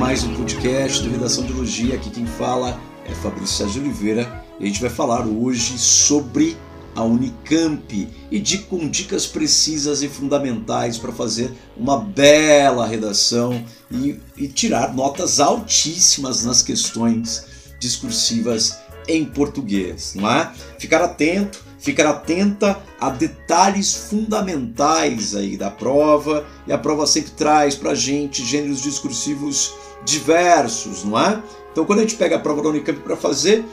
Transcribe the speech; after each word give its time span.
Mais 0.00 0.24
um 0.24 0.34
podcast 0.34 1.02
do 1.02 1.10
Redação 1.10 1.44
de 1.44 1.52
Elogia. 1.52 1.94
Aqui 1.94 2.08
quem 2.08 2.24
fala 2.24 2.80
é 3.04 3.14
Fabrício 3.16 3.58
Sérgio 3.58 3.82
Oliveira 3.82 4.42
e 4.58 4.64
a 4.64 4.66
gente 4.66 4.80
vai 4.80 4.88
falar 4.88 5.26
hoje 5.26 5.78
sobre 5.78 6.56
a 6.96 7.02
Unicamp 7.02 8.08
e 8.30 8.38
de, 8.38 8.58
com 8.60 8.88
dicas 8.88 9.26
precisas 9.26 10.02
e 10.02 10.08
fundamentais 10.08 10.96
para 10.96 11.12
fazer 11.12 11.52
uma 11.76 11.98
bela 11.98 12.86
redação 12.86 13.62
e, 13.90 14.18
e 14.38 14.48
tirar 14.48 14.94
notas 14.94 15.38
altíssimas 15.38 16.46
nas 16.46 16.62
questões 16.62 17.44
discursivas 17.78 18.78
em 19.06 19.26
português, 19.26 20.14
não 20.14 20.30
é? 20.30 20.50
Ficar 20.78 21.02
atento 21.02 21.62
ficar 21.80 22.06
atenta 22.06 22.78
a 23.00 23.08
detalhes 23.08 23.94
fundamentais 23.94 25.34
aí 25.34 25.56
da 25.56 25.70
prova, 25.70 26.46
e 26.66 26.72
a 26.72 26.78
prova 26.78 27.06
sempre 27.06 27.32
traz 27.32 27.74
para 27.74 27.94
gente 27.94 28.44
gêneros 28.44 28.82
discursivos 28.82 29.72
diversos, 30.04 31.04
não 31.04 31.18
é? 31.18 31.42
Então 31.72 31.84
quando 31.84 32.00
a 32.00 32.02
gente 32.02 32.16
pega 32.16 32.36
a 32.36 32.38
prova 32.38 32.62
da 32.62 32.68
Unicamp 32.68 33.00
para 33.00 33.16
fazer, 33.16 33.64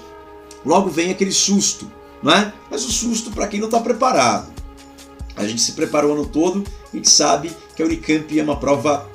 logo 0.66 0.90
vem 0.90 1.12
aquele 1.12 1.32
susto, 1.32 1.92
não 2.22 2.32
é? 2.32 2.54
Mas 2.70 2.86
o 2.86 2.92
susto 2.92 3.32
para 3.32 3.48
quem 3.48 3.60
não 3.60 3.68
está 3.68 3.80
preparado. 3.80 4.52
A 5.36 5.46
gente 5.46 5.62
se 5.62 5.74
preparou 5.74 6.12
o 6.12 6.14
ano 6.16 6.26
todo 6.26 6.64
e 6.94 7.08
sabe 7.08 7.52
que 7.76 7.82
a 7.82 7.86
Unicamp 7.86 8.40
é 8.40 8.44
uma 8.44 8.60
prova 8.60 9.08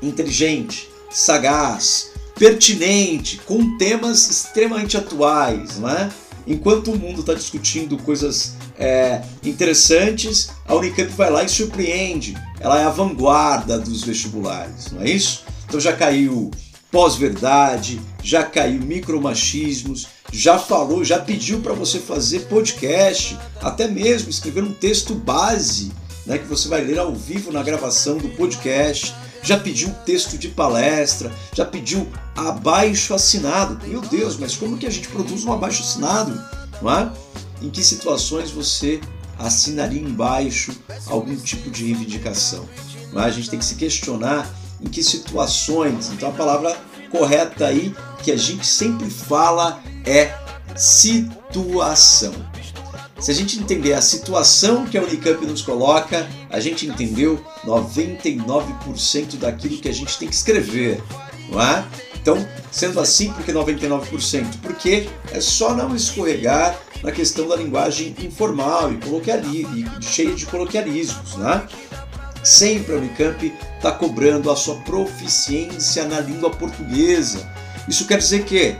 inteligente, 0.00 0.88
sagaz, 1.10 2.12
pertinente, 2.38 3.38
com 3.38 3.76
temas 3.76 4.28
extremamente 4.28 4.96
atuais, 4.96 5.78
não 5.78 5.88
é? 5.88 6.10
Enquanto 6.46 6.92
o 6.92 6.98
mundo 6.98 7.20
está 7.20 7.34
discutindo 7.34 7.98
coisas 7.98 8.54
é, 8.78 9.22
interessantes, 9.42 10.50
a 10.66 10.74
Unicamp 10.74 11.10
vai 11.12 11.30
lá 11.30 11.42
e 11.42 11.48
surpreende. 11.48 12.36
Ela 12.60 12.80
é 12.80 12.84
a 12.84 12.90
vanguarda 12.90 13.78
dos 13.78 14.04
vestibulares, 14.04 14.92
não 14.92 15.02
é 15.02 15.10
isso? 15.10 15.44
Então 15.66 15.78
já 15.80 15.92
caiu 15.92 16.50
pós-verdade, 16.90 18.00
já 18.22 18.42
caiu 18.42 18.80
micromachismos, 18.80 20.06
já 20.32 20.58
falou, 20.58 21.04
já 21.04 21.18
pediu 21.18 21.60
para 21.60 21.74
você 21.74 21.98
fazer 21.98 22.40
podcast, 22.40 23.38
até 23.60 23.86
mesmo 23.86 24.30
escrever 24.30 24.62
um 24.62 24.72
texto 24.72 25.14
base, 25.14 25.92
né, 26.24 26.38
que 26.38 26.46
você 26.46 26.68
vai 26.68 26.82
ler 26.82 26.98
ao 26.98 27.14
vivo 27.14 27.52
na 27.52 27.62
gravação 27.62 28.18
do 28.18 28.28
podcast 28.30 29.14
já 29.46 29.56
pediu 29.56 29.94
texto 30.04 30.36
de 30.36 30.48
palestra, 30.48 31.32
já 31.54 31.64
pediu 31.64 32.08
abaixo 32.34 33.14
assinado. 33.14 33.78
Meu 33.86 34.00
Deus, 34.00 34.36
mas 34.36 34.56
como 34.56 34.76
que 34.76 34.86
a 34.86 34.90
gente 34.90 35.06
produz 35.06 35.44
um 35.44 35.52
abaixo 35.52 35.84
assinado? 35.84 36.36
Não 36.82 36.90
é? 36.90 37.12
Em 37.62 37.70
que 37.70 37.82
situações 37.84 38.50
você 38.50 39.00
assinaria 39.38 40.00
embaixo 40.00 40.76
algum 41.06 41.36
tipo 41.36 41.70
de 41.70 41.84
reivindicação? 41.84 42.68
Não 43.12 43.22
é? 43.22 43.26
A 43.26 43.30
gente 43.30 43.48
tem 43.48 43.58
que 43.58 43.64
se 43.64 43.76
questionar 43.76 44.52
em 44.80 44.88
que 44.88 45.02
situações. 45.02 46.10
Então 46.12 46.28
a 46.28 46.32
palavra 46.32 46.76
correta 47.10 47.66
aí 47.66 47.94
que 48.22 48.32
a 48.32 48.36
gente 48.36 48.66
sempre 48.66 49.08
fala 49.08 49.82
é 50.04 50.34
situação. 50.76 52.34
Se 53.18 53.30
a 53.30 53.34
gente 53.34 53.58
entender 53.58 53.94
a 53.94 54.02
situação 54.02 54.84
que 54.84 54.98
a 54.98 55.02
Unicamp 55.02 55.44
nos 55.46 55.62
coloca, 55.62 56.28
a 56.50 56.60
gente 56.60 56.86
entendeu 56.86 57.42
99% 57.64 59.36
daquilo 59.38 59.78
que 59.78 59.88
a 59.88 59.92
gente 59.92 60.18
tem 60.18 60.28
que 60.28 60.34
escrever, 60.34 61.02
não 61.48 61.60
é? 61.60 61.84
Então, 62.14 62.46
sendo 62.70 63.00
assim, 63.00 63.32
por 63.32 63.42
que 63.42 63.52
99%? 63.52 64.60
Porque 64.60 65.08
é 65.30 65.40
só 65.40 65.74
não 65.74 65.94
escorregar 65.96 66.78
na 67.02 67.12
questão 67.12 67.48
da 67.48 67.56
linguagem 67.56 68.14
informal 68.18 68.90
e, 68.92 68.96
e 69.00 70.02
cheia 70.02 70.34
de 70.34 70.44
coloquialismos, 70.44 71.36
né? 71.36 71.66
Sempre 72.46 72.94
a 72.94 72.98
Unicamp 72.98 73.52
está 73.76 73.90
cobrando 73.90 74.52
a 74.52 74.54
sua 74.54 74.76
proficiência 74.82 76.04
na 76.04 76.20
língua 76.20 76.48
portuguesa. 76.48 77.44
Isso 77.88 78.06
quer 78.06 78.18
dizer 78.18 78.44
que, 78.44 78.76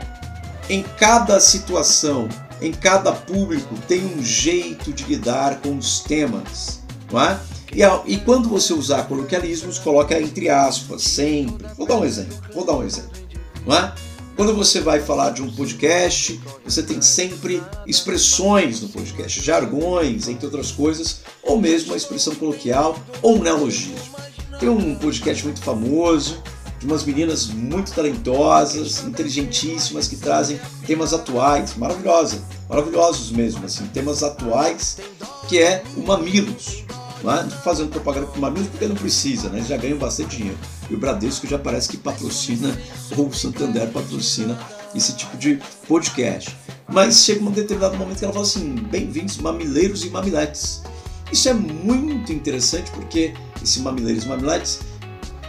em 0.71 0.85
cada 0.97 1.41
situação, 1.41 2.29
em 2.63 2.71
cada 2.71 3.11
público 3.11 3.75
tem 3.89 4.07
um 4.07 4.23
jeito 4.23 4.93
de 4.93 5.03
lidar 5.03 5.57
com 5.57 5.77
os 5.77 5.99
temas, 5.99 6.81
não 7.11 7.21
é? 7.21 7.41
E, 7.75 7.83
e 8.13 8.19
quando 8.19 8.49
você 8.49 8.73
usar 8.73 9.09
coloquialismos, 9.09 9.81
coloca 9.81 10.17
entre 10.17 10.49
aspas, 10.49 11.03
sempre. 11.03 11.67
Vou 11.77 11.89
dar 11.89 11.97
um 11.97 12.05
exemplo, 12.05 12.37
vou 12.55 12.65
dar 12.65 12.75
um 12.75 12.85
exemplo, 12.85 13.19
não 13.67 13.77
é? 13.77 13.93
Quando 14.37 14.55
você 14.55 14.83
vai 14.83 15.01
falar 15.01 15.31
de 15.31 15.41
um 15.41 15.51
podcast, 15.51 16.39
você 16.63 16.83
tem 16.83 17.01
sempre 17.01 17.63
expressões 17.87 18.83
no 18.83 18.91
podcast, 18.91 19.43
jargões, 19.43 20.29
entre 20.29 20.45
outras 20.45 20.71
coisas, 20.71 21.23
ou 21.43 21.59
mesmo 21.59 21.95
a 21.95 21.97
expressão 21.97 22.35
coloquial 22.35 22.99
ou 23.23 23.39
um 23.39 23.43
neologismo. 23.43 23.97
Tem 24.61 24.69
um 24.69 24.95
podcast 24.95 25.43
muito 25.43 25.63
famoso 25.63 26.43
de 26.79 26.85
umas 26.85 27.03
meninas 27.03 27.47
muito 27.47 27.93
talentosas, 27.95 29.03
inteligentíssimas, 29.05 30.07
que 30.07 30.17
trazem 30.17 30.61
temas 30.87 31.15
atuais, 31.15 31.75
maravilhosa, 31.75 32.43
maravilhosos 32.69 33.31
mesmo, 33.31 33.65
assim, 33.65 33.87
temas 33.87 34.23
atuais, 34.23 34.99
que 35.49 35.59
é 35.59 35.83
o 35.97 36.03
Mamilos. 36.03 36.85
Não 37.27 37.35
é? 37.35 37.51
fazendo 37.51 37.91
propaganda 37.91 38.29
para 38.29 38.41
Mamilos 38.41 38.69
porque 38.69 38.87
não 38.87 38.95
precisa, 38.95 39.49
né? 39.49 39.59
eles 39.59 39.67
já 39.67 39.77
ganham 39.77 39.99
bastante 39.99 40.37
dinheiro. 40.37 40.57
E 40.89 40.95
o 40.95 40.97
Bradesco 40.97 41.45
já 41.45 41.59
parece 41.59 41.89
que 41.89 41.97
patrocina, 41.97 42.79
ou 43.19 43.27
o 43.27 43.35
Santander 43.35 43.89
patrocina 43.89 44.57
esse 44.95 45.13
tipo 45.17 45.37
de 45.37 45.59
podcast. 45.89 46.57
Mas 46.87 47.25
chega 47.25 47.45
um 47.45 47.51
determinado 47.51 47.97
momento 47.97 48.19
que 48.19 48.25
ela 48.25 48.33
fala 48.33 48.47
assim: 48.47 48.77
bem-vindos, 48.77 49.39
mamileiros 49.39 50.05
e 50.05 50.11
mamiletes. 50.11 50.85
Isso 51.33 51.49
é 51.49 51.53
muito 51.53 52.33
interessante 52.33 52.93
porque 52.93 53.35
esse 53.61 53.81
mamileiros 53.81 54.23
e 54.23 54.29
mamiletes 54.29 54.79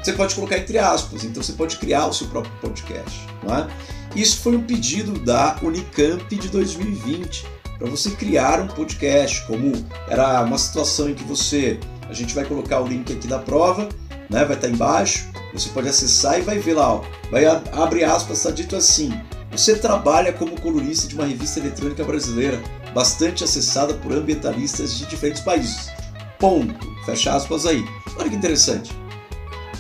você 0.04 0.14
pode 0.14 0.34
colocar 0.34 0.58
entre 0.58 0.80
aspas, 0.80 1.24
então 1.24 1.44
você 1.44 1.54
pode 1.54 1.78
criar 1.78 2.08
o 2.08 2.14
seu 2.14 2.26
próprio 2.28 2.52
podcast. 2.60 3.20
Não 3.44 3.56
é? 3.56 3.68
Isso 4.16 4.38
foi 4.38 4.56
um 4.56 4.64
pedido 4.64 5.20
da 5.20 5.60
Unicamp 5.62 6.36
de 6.36 6.50
2020 6.50 7.57
para 7.78 7.90
você 7.90 8.12
criar 8.12 8.60
um 8.62 8.68
podcast, 8.68 9.46
como 9.48 9.72
era 10.08 10.42
uma 10.42 10.58
situação 10.58 11.10
em 11.10 11.14
que 11.14 11.24
você, 11.24 11.80
a 12.10 12.14
gente 12.14 12.34
vai 12.34 12.46
colocar 12.46 12.82
o 12.82 12.88
link 12.88 13.12
aqui 13.12 13.28
da 13.28 13.40
prova, 13.40 13.88
né, 14.30 14.44
vai 14.46 14.56
estar 14.56 14.70
embaixo, 14.70 15.28
você 15.54 15.70
pode 15.70 15.88
acessar 15.88 16.40
e 16.40 16.42
vai 16.42 16.60
ver 16.60 16.74
lá, 16.74 16.96
ó, 16.96 17.04
vai 17.32 17.46
abre 17.46 18.04
aspas, 18.04 18.40
está 18.40 18.52
dito 18.52 18.76
assim: 18.76 19.12
você 19.52 19.76
trabalha 19.76 20.34
como 20.34 20.60
colunista 20.60 21.08
de 21.08 21.16
uma 21.16 21.26
revista 21.26 21.60
eletrônica 21.60 22.04
brasileira, 22.04 22.62
bastante 22.94 23.44
acessada 23.44 23.94
por 23.96 24.12
ambientalistas 24.12 24.98
de 24.98 25.06
diferentes 25.06 25.42
países. 25.42 25.90
Ponto. 26.38 26.96
Fecha 27.06 27.34
aspas 27.34 27.66
aí. 27.66 27.84
Olha 28.18 28.30
que 28.30 28.36
interessante. 28.36 28.92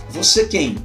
Você 0.09 0.45
quem? 0.45 0.77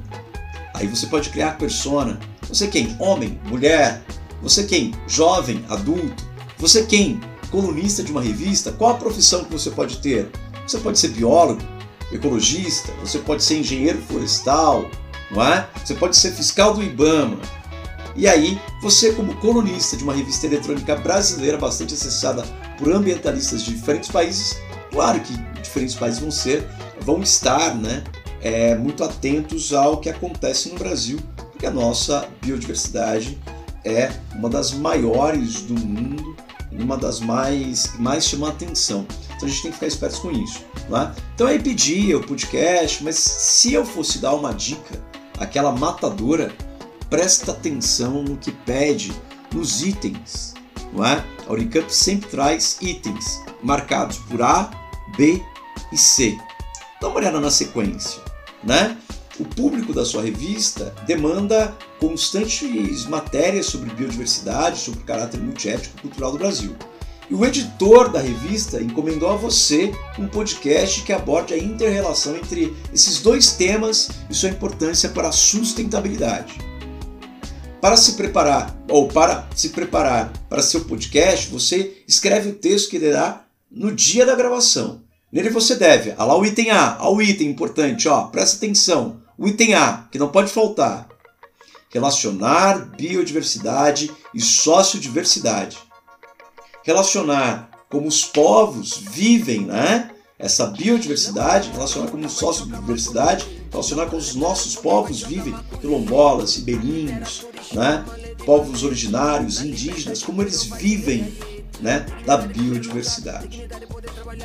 Aí 0.73 0.87
você 0.87 1.07
pode 1.07 1.29
criar 1.29 1.57
persona. 1.57 2.19
Você 2.47 2.67
quem? 2.67 2.95
Homem, 2.99 3.39
mulher. 3.45 4.03
Você 4.41 4.65
quem? 4.65 4.93
Jovem, 5.07 5.63
adulto. 5.69 6.23
Você 6.63 6.85
quem? 6.85 7.19
Colunista 7.51 8.01
de 8.01 8.09
uma 8.09 8.21
revista. 8.21 8.71
Qual 8.71 8.91
a 8.91 8.97
profissão 8.97 9.43
que 9.43 9.51
você 9.51 9.69
pode 9.69 9.97
ter? 9.97 10.29
Você 10.65 10.77
pode 10.77 10.97
ser 10.97 11.09
biólogo, 11.09 11.61
ecologista, 12.09 12.89
você 13.01 13.19
pode 13.19 13.43
ser 13.43 13.57
engenheiro 13.59 14.01
florestal, 14.03 14.89
não 15.29 15.43
é? 15.43 15.67
Você 15.83 15.93
pode 15.93 16.15
ser 16.15 16.31
fiscal 16.31 16.73
do 16.73 16.81
IBAMA. 16.81 17.37
E 18.15 18.29
aí, 18.29 18.57
você 18.81 19.11
como 19.11 19.35
colunista 19.41 19.97
de 19.97 20.05
uma 20.05 20.13
revista 20.13 20.45
eletrônica 20.45 20.95
brasileira 20.95 21.57
bastante 21.57 21.95
acessada 21.95 22.43
por 22.77 22.89
ambientalistas 22.93 23.61
de 23.63 23.73
diferentes 23.73 24.09
países, 24.09 24.57
claro 24.89 25.19
que 25.19 25.33
diferentes 25.61 25.95
países 25.95 26.21
vão 26.21 26.31
ser, 26.31 26.65
vão 27.01 27.21
estar, 27.21 27.75
né, 27.75 28.05
é, 28.39 28.73
muito 28.73 29.03
atentos 29.03 29.73
ao 29.73 29.97
que 29.97 30.09
acontece 30.09 30.69
no 30.69 30.79
Brasil, 30.79 31.19
porque 31.35 31.65
a 31.65 31.71
nossa 31.71 32.25
biodiversidade 32.41 33.37
é 33.83 34.13
uma 34.33 34.49
das 34.49 34.71
maiores 34.71 35.61
do 35.63 35.73
mundo, 35.73 36.33
uma 36.79 36.97
das 36.97 37.19
mais 37.19 37.97
mais 37.99 38.25
chama 38.25 38.49
atenção. 38.49 39.05
Então 39.35 39.47
a 39.47 39.51
gente 39.51 39.61
tem 39.61 39.71
que 39.71 39.77
ficar 39.77 39.87
espertos 39.87 40.19
com 40.19 40.31
isso. 40.31 40.61
Tá? 40.89 41.15
Então 41.35 41.47
aí 41.47 41.59
pedi 41.59 42.13
o 42.15 42.21
podcast, 42.21 43.03
mas 43.03 43.15
se 43.15 43.73
eu 43.73 43.85
fosse 43.85 44.19
dar 44.19 44.33
uma 44.33 44.53
dica, 44.53 45.01
aquela 45.39 45.71
matadora, 45.71 46.53
presta 47.09 47.51
atenção 47.51 48.23
no 48.23 48.37
que 48.37 48.51
pede 48.51 49.11
nos 49.53 49.81
itens. 49.81 50.53
Não 50.91 51.05
é? 51.05 51.23
A 51.47 51.53
Unicamp 51.53 51.93
sempre 51.93 52.29
traz 52.29 52.77
itens 52.81 53.41
marcados 53.61 54.17
por 54.17 54.41
A, 54.41 54.69
B 55.17 55.41
e 55.91 55.97
C. 55.97 56.37
Dá 57.01 57.07
uma 57.07 57.17
olhada 57.17 57.39
na 57.39 57.49
sequência 57.49 58.21
né? 58.63 58.97
O 59.39 59.45
público 59.45 59.93
da 59.93 60.05
sua 60.05 60.21
revista 60.21 60.93
demanda 61.07 61.75
constantes 61.99 63.05
matérias 63.07 63.65
sobre 63.65 63.89
biodiversidade, 63.95 64.79
sobre 64.79 64.99
o 64.99 65.03
caráter 65.03 65.39
multiético 65.39 65.97
e 65.97 66.01
cultural 66.01 66.31
do 66.33 66.37
Brasil. 66.37 66.75
E 67.31 67.33
o 67.33 67.43
editor 67.43 68.09
da 68.09 68.19
revista 68.19 68.79
encomendou 68.79 69.31
a 69.31 69.35
você 69.35 69.91
um 70.19 70.27
podcast 70.27 71.01
que 71.01 71.11
aborde 71.11 71.53
a 71.53 71.57
interrelação 71.57 72.35
entre 72.35 72.75
esses 72.93 73.21
dois 73.21 73.53
temas 73.53 74.11
e 74.29 74.35
sua 74.35 74.49
importância 74.49 75.09
para 75.09 75.29
a 75.29 75.31
sustentabilidade. 75.31 76.59
Para 77.81 77.97
se 77.97 78.13
preparar, 78.13 78.77
ou 78.87 79.07
para 79.07 79.47
se 79.55 79.69
preparar 79.69 80.31
para 80.47 80.61
seu 80.61 80.81
podcast, 80.81 81.49
você 81.49 82.03
escreve 82.07 82.49
o 82.49 82.55
texto 82.55 82.91
que 82.91 82.99
lerá 82.99 83.45
no 83.71 83.91
dia 83.91 84.27
da 84.27 84.35
gravação. 84.35 85.01
Nele 85.31 85.49
você 85.49 85.75
deve, 85.75 86.11
olha 86.11 86.23
lá 86.23 86.37
o 86.37 86.45
item 86.45 86.69
A, 86.69 86.97
olha 86.99 87.15
o 87.15 87.21
item 87.21 87.49
importante, 87.49 88.07
ó, 88.07 88.25
presta 88.27 88.57
atenção. 88.57 89.22
O 89.37 89.47
item 89.47 89.73
A, 89.73 90.07
que 90.11 90.19
não 90.19 90.29
pode 90.29 90.51
faltar. 90.51 91.07
Relacionar 91.89 92.85
biodiversidade 92.95 94.11
e 94.33 94.41
sociodiversidade. 94.41 95.77
Relacionar 96.83 97.69
como 97.89 98.07
os 98.07 98.25
povos 98.25 98.97
vivem, 98.97 99.61
né? 99.61 100.11
Essa 100.37 100.67
biodiversidade, 100.67 101.69
relacionar 101.69 102.09
como 102.09 102.29
sociodiversidade, 102.29 103.45
relacionar 103.71 104.07
com 104.07 104.17
os 104.17 104.35
nossos 104.35 104.75
povos 104.75 105.21
vivem, 105.21 105.55
quilombolas, 105.79 106.55
ribeirinhos, 106.55 107.45
né? 107.71 108.03
povos 108.45 108.83
originários, 108.83 109.61
indígenas, 109.61 110.21
como 110.21 110.41
eles 110.41 110.63
vivem 110.65 111.33
né? 111.79 112.05
da 112.25 112.37
biodiversidade. 112.37 113.67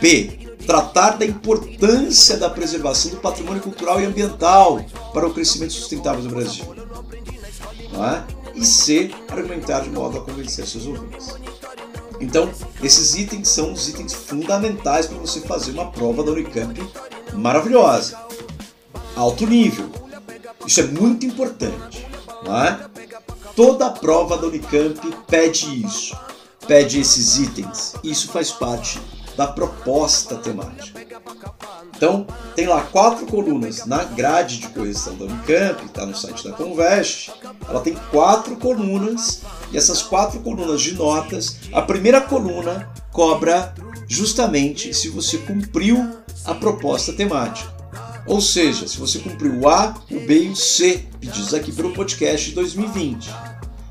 B 0.01 0.49
tratar 0.69 1.17
da 1.17 1.25
importância 1.25 2.37
da 2.37 2.51
preservação 2.51 3.13
do 3.13 3.17
patrimônio 3.17 3.63
cultural 3.63 3.99
e 4.03 4.05
ambiental 4.05 4.85
para 5.15 5.27
o 5.27 5.33
crescimento 5.33 5.73
sustentável 5.73 6.21
do 6.23 6.29
Brasil. 6.29 6.67
É? 7.95 8.23
E 8.55 8.67
C, 8.67 9.11
argumentar 9.31 9.81
de 9.81 9.89
modo 9.89 10.19
a 10.19 10.21
convencer 10.21 10.67
seus 10.67 10.85
ouvintes. 10.85 11.35
Então, 12.21 12.51
esses 12.83 13.15
itens 13.15 13.49
são 13.49 13.73
os 13.73 13.89
itens 13.89 14.13
fundamentais 14.13 15.07
para 15.07 15.17
você 15.17 15.41
fazer 15.41 15.71
uma 15.71 15.91
prova 15.91 16.23
da 16.23 16.33
Unicamp 16.33 16.79
maravilhosa. 17.33 18.19
Alto 19.17 19.47
nível. 19.47 19.89
Isso 20.67 20.81
é 20.81 20.85
muito 20.85 21.25
importante. 21.25 22.07
É? 22.45 22.89
Toda 23.57 23.87
a 23.87 23.91
prova 23.91 24.37
da 24.37 24.49
Unicamp 24.49 25.01
pede 25.27 25.83
isso. 25.83 26.15
Pede 26.67 27.01
esses 27.01 27.39
itens. 27.39 27.95
Isso 28.05 28.29
faz 28.29 28.51
parte 28.51 29.01
da 29.39 29.47
proposta 29.47 30.35
temática. 30.35 31.01
Então, 31.97 32.27
tem 32.57 32.67
lá 32.67 32.81
quatro 32.81 33.25
colunas 33.25 33.87
na 33.87 34.03
grade 34.03 34.59
de 34.59 34.67
correção 34.71 35.17
da 35.17 35.27
Unicamp, 35.27 35.85
está 35.87 36.05
no 36.05 36.17
site 36.17 36.43
da 36.43 36.53
Convest. 36.53 37.31
Ela 37.69 37.79
tem 37.79 37.95
quatro 38.11 38.57
colunas 38.57 39.43
e 39.71 39.77
essas 39.77 40.03
quatro 40.03 40.41
colunas 40.41 40.83
de 40.83 40.95
notas, 40.95 41.59
a 41.73 41.81
primeira 41.81 42.21
coluna 42.21 42.93
cobra 43.13 43.73
justamente 44.09 44.93
se 44.93 45.09
você 45.09 45.39
cumpriu 45.39 46.19
a 46.45 46.55
proposta 46.55 47.13
temática. 47.13 47.73
Ou 48.27 48.41
seja, 48.41 48.89
se 48.89 48.99
você 48.99 49.21
cumpriu 49.21 49.61
o 49.61 49.69
A, 49.69 49.95
o 50.11 50.19
B 50.19 50.47
e 50.47 50.49
o 50.51 50.57
C, 50.57 51.05
pedidos 51.21 51.55
aqui 51.55 51.71
pelo 51.71 51.93
podcast 51.93 52.49
de 52.49 52.57
2020. 52.57 53.31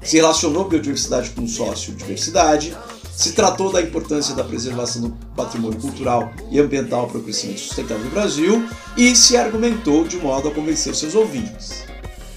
Se 0.02 0.18
relacionou 0.18 0.68
biodiversidade 0.68 1.30
com 1.30 1.48
sócio-diversidade, 1.48 2.76
se 3.18 3.32
tratou 3.32 3.72
da 3.72 3.82
importância 3.82 4.36
da 4.36 4.44
preservação 4.44 5.02
do 5.02 5.10
patrimônio 5.36 5.80
cultural 5.80 6.32
e 6.52 6.60
ambiental 6.60 7.08
para 7.08 7.18
o 7.18 7.24
crescimento 7.24 7.62
sustentável 7.62 8.04
do 8.04 8.12
Brasil 8.12 8.70
e 8.96 9.16
se 9.16 9.36
argumentou 9.36 10.08
de 10.08 10.18
modo 10.18 10.48
a 10.48 10.54
convencer 10.54 10.94
seus 10.94 11.16
ouvintes. 11.16 11.84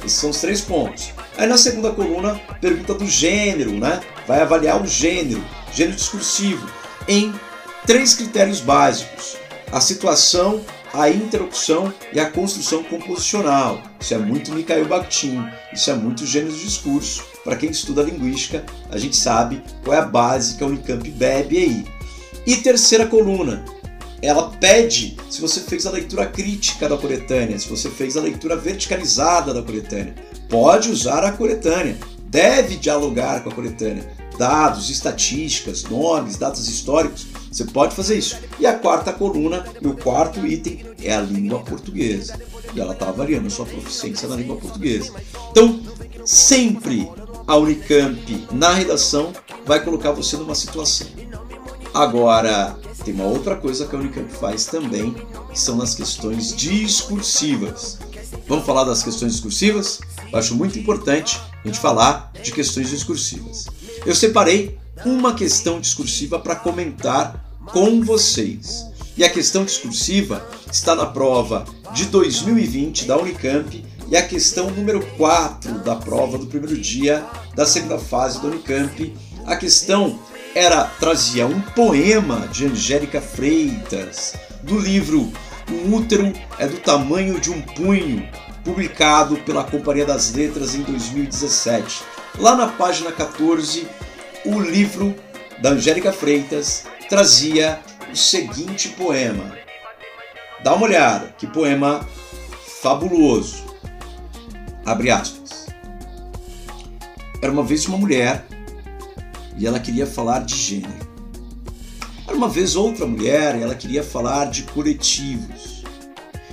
Esses 0.03 0.19
são 0.19 0.31
os 0.31 0.41
três 0.41 0.63
pontos. 0.63 1.13
Aí 1.37 1.47
na 1.47 1.59
segunda 1.59 1.91
coluna, 1.91 2.41
pergunta 2.63 2.95
do 2.95 3.07
gênero, 3.07 3.73
né? 3.73 4.01
Vai 4.27 4.41
avaliar 4.41 4.83
o 4.83 4.87
gênero, 4.87 5.45
gênero 5.71 5.97
discursivo, 5.97 6.67
em 7.07 7.35
três 7.87 8.15
critérios 8.15 8.61
básicos: 8.61 9.37
a 9.71 9.83
situação, 9.83 10.65
a 10.93 11.09
interrupção 11.09 11.93
e 12.13 12.21
a 12.21 12.31
construção 12.31 12.83
composicional. 12.85 13.83
Isso 14.01 14.15
é 14.15 14.19
muito 14.19 14.53
Mikhail 14.53 14.87
Bakhtin, 14.87 15.45
isso 15.73 15.91
é 15.91 15.95
muito 15.95 16.27
gênero 16.27 16.53
de 16.53 16.65
discurso 16.65 17.31
para 17.45 17.57
quem 17.57 17.71
estuda 17.71 18.03
linguística, 18.03 18.65
a 18.91 18.99
gente 18.99 19.17
sabe 19.17 19.63
qual 19.83 19.97
é 19.97 20.01
a 20.01 20.07
base 20.07 20.57
que 20.57 20.65
a 20.65 20.67
Unicamp 20.67 21.09
bebe 21.11 21.59
aí. 21.59 21.85
E 22.47 22.57
terceira 22.57 23.07
coluna, 23.07 23.65
ela 24.23 24.51
pede 24.51 25.17
se 25.31 25.41
você 25.41 25.61
fez 25.61 25.87
a 25.87 25.91
leitura 25.91 26.27
crítica 26.27 26.89
da 26.89 26.97
coletânea, 26.97 27.59
se 27.59 27.69
você 27.69 27.89
fez 27.89 28.17
a 28.17 28.21
leitura 28.21 28.57
verticalizada 28.57 29.55
da 29.55 29.63
coletânea. 29.63 30.15
Pode 30.49 30.91
usar 30.91 31.25
a 31.25 31.33
coletânea, 31.33 31.97
deve 32.25 32.77
dialogar 32.77 33.43
com 33.43 33.51
a 33.51 33.55
coletânea. 33.55 34.11
Dados, 34.39 34.89
estatísticas, 34.89 35.85
nomes, 35.85 36.37
dados 36.37 36.67
históricos, 36.69 37.27
você 37.51 37.65
pode 37.65 37.97
fazer 37.97 38.17
isso. 38.17 38.39
E 38.59 38.67
a 38.67 38.79
quarta 38.79 39.13
coluna, 39.13 39.65
o 39.83 39.93
quarto 39.95 40.47
item, 40.47 40.87
é 41.03 41.15
a 41.15 41.21
língua 41.21 41.61
portuguesa. 41.61 42.41
E 42.75 42.81
ela 42.81 42.93
está 42.93 43.09
avaliando 43.09 43.49
a 43.49 43.51
sua 43.51 43.67
proficiência 43.67 44.29
na 44.29 44.37
língua 44.37 44.57
portuguesa. 44.57 45.13
Então, 45.51 45.81
sempre 46.25 47.11
a 47.47 47.57
Unicamp 47.57 48.47
na 48.53 48.73
redação 48.73 49.33
vai 49.67 49.83
colocar 49.83 50.13
você 50.13 50.37
numa 50.37 50.55
situação. 50.55 51.09
Agora, 51.93 52.79
tem 53.05 53.13
uma 53.15 53.25
outra 53.25 53.57
coisa 53.57 53.87
que 53.87 53.97
a 53.97 53.99
Unicamp 53.99 54.31
faz 54.33 54.67
também, 54.67 55.15
que 55.53 55.59
são 55.59 55.77
nas 55.77 55.95
questões 55.95 56.55
discursivas. 56.55 57.99
Vamos 58.47 58.65
falar 58.65 58.85
das 58.85 59.03
questões 59.03 59.33
discursivas? 59.33 60.01
Eu 60.33 60.39
acho 60.39 60.55
muito 60.55 60.79
importante 60.79 61.41
a 61.65 61.67
gente 61.67 61.81
falar 61.81 62.31
de 62.41 62.53
questões 62.53 62.91
discursivas. 62.91 63.67
Eu 64.07 64.15
separei 64.15 64.79
uma 65.05 65.35
questão 65.35 65.81
discursiva 65.81 66.39
para 66.39 66.57
comentar 66.57 67.45
com 67.67 68.03
vocês. 68.03 68.87
E 69.17 69.25
a 69.25 69.31
questão 69.31 69.65
discursiva 69.65 70.47
está 70.71 70.95
na 70.95 71.07
prova 71.07 71.65
de 71.93 72.07
2020 72.07 73.07
da 73.07 73.19
Unicamp 73.19 73.85
e 74.09 74.17
a 74.17 74.27
questão 74.27 74.71
número 74.71 75.05
4 75.17 75.81
da 75.81 75.97
prova 75.97 76.39
do 76.39 76.47
primeiro 76.47 76.79
dia 76.79 77.25
da 77.55 77.67
segunda 77.67 77.99
fase 77.99 78.41
do 78.41 78.49
Unicamp. 78.49 79.15
A 79.47 79.57
questão 79.57 80.19
era 80.55 80.85
trazia 80.85 81.47
um 81.47 81.61
poema 81.61 82.49
de 82.49 82.67
Angélica 82.67 83.21
Freitas 83.21 84.35
do 84.63 84.79
livro 84.79 85.33
O 85.71 85.95
útero 85.95 86.33
é 86.59 86.67
do 86.67 86.79
tamanho 86.79 87.39
de 87.39 87.51
um 87.51 87.63
punho, 87.63 88.29
publicado 88.65 89.37
pela 89.39 89.63
Companhia 89.63 90.05
das 90.05 90.33
Letras 90.35 90.75
em 90.75 90.83
2017. 90.83 92.03
Lá 92.39 92.57
na 92.57 92.67
página 92.67 93.13
14, 93.13 93.87
o 94.45 94.59
livro 94.59 95.15
da 95.61 95.71
Angélica 95.71 96.13
Freitas 96.13 96.85
trazia 97.09 97.81
o 98.11 98.17
seguinte 98.17 98.89
poema. 98.91 99.59
Dá 100.63 100.75
uma 100.75 100.87
olhada, 100.87 101.35
que 101.39 101.47
poema 101.47 102.07
fabuloso. 102.81 103.65
Abre 104.85 105.11
aspas. 105.11 105.67
Era 107.43 107.53
uma 107.53 107.63
vez 107.63 107.87
uma 107.87 107.99
mulher 107.99 108.45
e 109.57 109.67
ela 109.67 109.81
queria 109.81 110.07
falar 110.07 110.41
de 110.41 110.55
gênero. 110.55 111.11
Era 112.27 112.37
uma 112.37 112.49
vez 112.49 112.77
outra 112.77 113.07
mulher 113.07 113.57
e 113.57 113.63
ela 113.63 113.75
queria 113.75 114.03
falar 114.03 114.47
de 114.47 114.63
coletivos. 114.65 115.83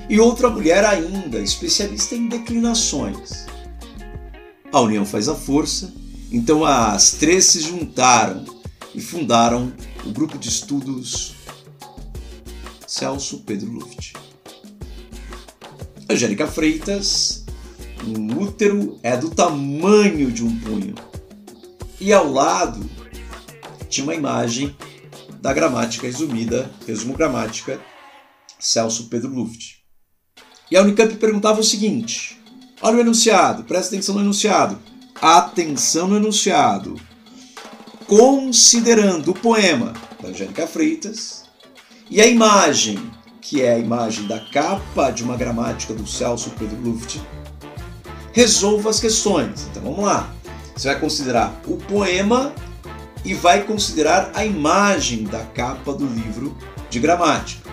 E 0.10 0.20
outra 0.20 0.50
mulher 0.50 0.86
ainda, 0.86 1.40
especialista 1.40 2.16
em 2.16 2.28
declinações. 2.28 3.46
A 4.72 4.80
união 4.80 5.06
faz 5.06 5.28
a 5.30 5.36
força, 5.36 5.94
então 6.32 6.66
as 6.66 7.12
três 7.12 7.46
se 7.46 7.62
juntaram 7.62 8.46
e 8.94 9.02
fundaram 9.02 9.74
o 10.06 10.12
grupo 10.12 10.38
de 10.38 10.50
estudos 10.50 11.36
Celso 12.86 13.44
Pedro 13.46 13.72
Luft. 13.72 14.14
Angélica 16.10 16.48
Freitas 16.48 17.46
um 18.06 18.42
útero 18.42 19.00
é 19.04 19.18
do 19.18 19.30
tamanho 19.30 20.32
de 20.32 20.44
um 20.44 20.60
punho. 20.60 20.96
E 22.00 22.14
ao 22.14 22.32
lado 22.32 22.88
tinha 23.90 24.06
uma 24.06 24.16
imagem 24.16 24.76
da 25.42 25.54
gramática 25.54 26.06
resumida, 26.06 26.70
resumo 26.86 27.16
gramática, 27.16 27.80
Celso 28.60 29.08
Pedro 29.10 29.34
Luft. 29.34 29.78
E 30.70 30.78
a 30.78 30.82
Unicamp 30.82 31.16
perguntava 31.16 31.60
o 31.60 31.64
seguinte: 31.64 32.40
olha 32.82 32.98
o 32.98 33.02
enunciado, 33.02 33.64
presta 33.64 33.96
atenção 33.96 34.16
no 34.16 34.22
enunciado. 34.22 34.80
Atenção 35.22 36.08
no 36.08 36.18
enunciado. 36.18 36.96
Considerando 38.06 39.32
o 39.32 39.34
poema 39.34 39.94
da 40.22 40.30
Angélica 40.30 40.68
Freitas 40.68 41.46
e 42.08 42.22
a 42.22 42.28
imagem, 42.28 43.00
que 43.42 43.64
é 43.64 43.74
a 43.74 43.80
imagem 43.80 44.28
da 44.28 44.40
capa 44.40 45.10
de 45.10 45.24
uma 45.24 45.36
gramática 45.36 45.92
do 45.92 46.06
Celso 46.06 46.52
Pedro 46.52 46.78
Luft, 46.84 47.20
resolva 48.32 48.92
as 48.92 49.00
questões. 49.00 49.68
Então 49.72 49.82
vamos 49.82 50.06
lá. 50.06 50.32
Você 50.76 50.88
vai 50.88 51.00
considerar 51.00 51.60
o 51.66 51.78
poema 51.78 52.54
e 53.26 53.34
vai 53.34 53.64
considerar 53.64 54.32
a 54.36 54.46
imagem 54.46 55.24
da 55.24 55.44
capa 55.46 55.94
do 55.94 56.06
livro 56.06 56.56
de 56.92 57.00
gramática. 57.00 57.72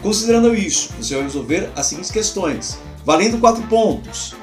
Considerando 0.00 0.54
isso, 0.54 0.92
você 0.96 1.14
vai 1.16 1.24
resolver 1.24 1.72
as 1.74 1.86
seguintes 1.86 2.12
questões, 2.12 2.78
valendo 3.04 3.40
quatro 3.40 3.64
pontos. 3.64 4.38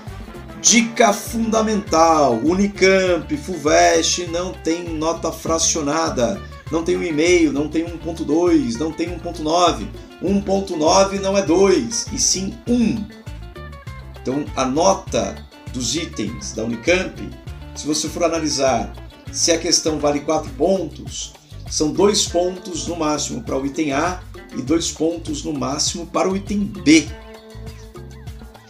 Dica 0.62 1.14
fundamental: 1.14 2.34
Unicamp, 2.44 3.36
FUVEST 3.38 4.28
não 4.28 4.54
tem 4.54 4.90
nota 4.90 5.32
fracionada, 5.32 6.42
não 6.72 6.84
tem 6.84 6.98
um 6.98 7.04
e-mail, 7.04 7.54
não 7.54 7.68
tem 7.68 7.86
1.2, 7.86 8.78
não 8.78 8.92
tem 8.92 9.10
1.9. 9.10 9.88
1.9 10.22 11.20
não 11.20 11.38
é 11.38 11.44
2, 11.44 12.08
e 12.12 12.18
sim 12.18 12.58
1. 12.68 13.06
Então, 14.22 14.46
a 14.56 14.66
nota 14.66 15.36
dos 15.72 15.96
itens 15.96 16.54
da 16.54 16.64
Unicamp, 16.64 17.30
se 17.76 17.86
você 17.86 18.10
for 18.10 18.24
analisar 18.24 18.92
se 19.32 19.52
a 19.52 19.58
questão 19.58 20.00
vale 20.00 20.22
4 20.22 20.50
pontos, 20.52 21.34
são 21.70 21.92
2 21.92 22.28
pontos 22.28 22.88
no 22.88 22.96
máximo 22.96 23.44
para 23.44 23.58
o 23.58 23.66
item 23.66 23.92
A 23.92 24.22
e 24.56 24.62
dois 24.62 24.92
pontos 24.92 25.44
no 25.44 25.54
máximo 25.54 26.08
para 26.08 26.30
o 26.30 26.36
item 26.36 26.60
B. 26.60 27.08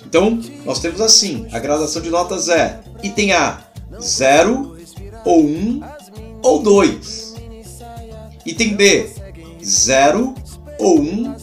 Então, 0.07 0.39
nós 0.63 0.79
temos 0.79 1.01
assim: 1.01 1.47
a 1.51 1.59
gradação 1.59 2.01
de 2.01 2.09
notas 2.09 2.47
é 2.47 2.79
item 3.03 3.33
A 3.33 3.61
0 4.01 4.77
ou 5.25 5.43
1 5.43 5.47
um, 5.47 5.81
ou 6.41 6.63
2. 6.63 7.35
Item 8.45 8.75
B 8.75 9.09
0 9.63 10.33
ou 10.79 11.01
1 11.01 11.03
um, 11.03 11.35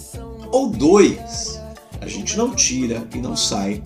ou 0.50 0.68
2. 0.71 1.61
A 2.00 2.06
gente 2.06 2.38
não 2.38 2.54
tira 2.54 3.06
e 3.14 3.18
não 3.18 3.37
sai 3.37 3.83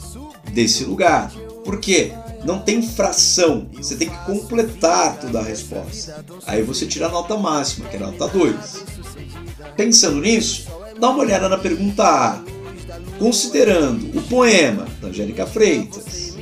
desse 0.52 0.84
lugar. 0.84 1.32
Por 1.64 1.80
quê? 1.80 2.12
Não 2.44 2.60
tem 2.60 2.80
fração, 2.80 3.68
você 3.72 3.96
tem 3.96 4.08
que 4.08 4.24
completar 4.24 5.18
toda 5.18 5.40
a 5.40 5.42
resposta. 5.42 6.24
Aí 6.46 6.62
você 6.62 6.86
tira 6.86 7.06
a 7.06 7.10
nota 7.10 7.36
máxima, 7.36 7.88
que 7.88 7.96
é 7.96 7.98
a 8.00 8.06
nota 8.06 8.28
2. 8.28 8.84
Pensando 9.76 10.20
nisso, 10.20 10.68
dá 11.00 11.10
uma 11.10 11.18
olhada 11.24 11.48
na 11.48 11.58
pergunta 11.58 12.04
A. 12.04 12.57
Considerando 13.18 14.18
o 14.18 14.22
poema 14.22 14.86
da 15.00 15.08
Angélica 15.08 15.46
Freitas 15.46 16.36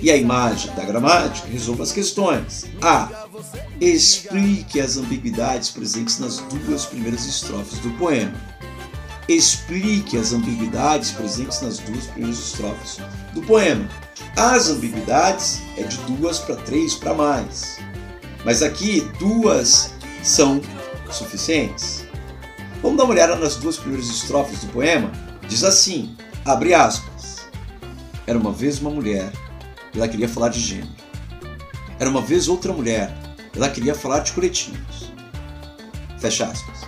e 0.00 0.10
a 0.10 0.16
imagem 0.16 0.74
da 0.74 0.84
gramática, 0.84 1.48
resolva 1.48 1.82
as 1.82 1.92
questões. 1.92 2.66
A. 2.80 3.26
Explique 3.80 4.80
as 4.80 4.96
ambiguidades 4.96 5.70
presentes 5.70 6.18
nas 6.18 6.38
duas 6.38 6.86
primeiras 6.86 7.26
estrofes 7.26 7.78
do 7.80 7.90
poema 7.98 8.54
explique 9.28 10.16
as 10.16 10.32
ambiguidades 10.32 11.10
presentes 11.12 11.60
nas 11.62 11.78
duas 11.78 12.06
primeiras 12.06 12.38
estrofes 12.38 12.98
do 13.32 13.42
poema. 13.42 13.88
As 14.36 14.68
ambiguidades 14.68 15.62
é 15.76 15.82
de 15.82 15.96
duas 15.98 16.38
para 16.38 16.56
três 16.56 16.94
para 16.94 17.14
mais. 17.14 17.78
Mas 18.44 18.62
aqui 18.62 19.00
duas 19.18 19.92
são 20.22 20.60
suficientes. 21.10 22.04
Vamos 22.82 22.98
dar 22.98 23.04
uma 23.04 23.14
olhada 23.14 23.36
nas 23.36 23.56
duas 23.56 23.78
primeiras 23.78 24.08
estrofes 24.08 24.60
do 24.60 24.66
poema? 24.68 25.10
Diz 25.48 25.64
assim: 25.64 26.16
abre 26.44 26.74
aspas. 26.74 27.46
Era 28.26 28.38
uma 28.38 28.52
vez 28.52 28.80
uma 28.80 28.90
mulher, 28.90 29.30
ela 29.94 30.08
queria 30.08 30.28
falar 30.28 30.48
de 30.48 30.60
gênero. 30.60 30.88
Era 31.98 32.08
uma 32.08 32.20
vez 32.20 32.48
outra 32.48 32.72
mulher, 32.72 33.14
ela 33.54 33.68
queria 33.68 33.94
falar 33.94 34.20
de 34.20 34.32
coletivos. 34.32 35.12
Fecha 36.18 36.46
aspas. 36.46 36.80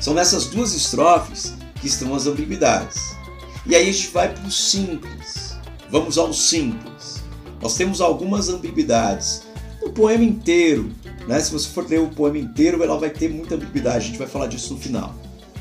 São 0.00 0.12
nessas 0.12 0.46
duas 0.46 0.74
estrofes 0.74 1.54
que 1.80 1.86
estão 1.86 2.14
as 2.14 2.26
ambiguidades. 2.26 3.16
E 3.64 3.74
aí 3.74 3.88
a 3.88 3.92
gente 3.92 4.08
vai 4.08 4.32
para 4.32 4.46
o 4.46 4.50
simples. 4.50 5.56
Vamos 5.90 6.18
ao 6.18 6.32
simples. 6.32 7.22
Nós 7.60 7.76
temos 7.76 8.00
algumas 8.00 8.48
ambiguidades. 8.48 9.42
O 9.82 9.90
poema 9.90 10.24
inteiro, 10.24 10.92
né? 11.26 11.40
se 11.40 11.52
você 11.52 11.68
for 11.68 11.88
ler 11.88 12.00
o 12.00 12.08
poema 12.08 12.38
inteiro, 12.38 12.82
ela 12.82 12.98
vai 12.98 13.10
ter 13.10 13.28
muita 13.28 13.54
ambiguidade. 13.54 13.96
A 13.96 14.00
gente 14.00 14.18
vai 14.18 14.26
falar 14.26 14.48
disso 14.48 14.74
no 14.74 14.80
final. 14.80 15.14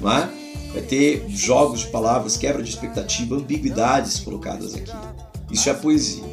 Não 0.06 0.12
é? 0.12 0.30
Vai 0.72 0.82
ter 0.84 1.26
jogos 1.30 1.80
de 1.80 1.88
palavras, 1.88 2.38
quebra 2.38 2.62
de 2.62 2.70
expectativa, 2.70 3.36
ambiguidades 3.36 4.20
colocadas 4.20 4.76
aqui. 4.76 4.92
Isso 5.52 5.68
é 5.68 5.74
poesia. 5.74 6.24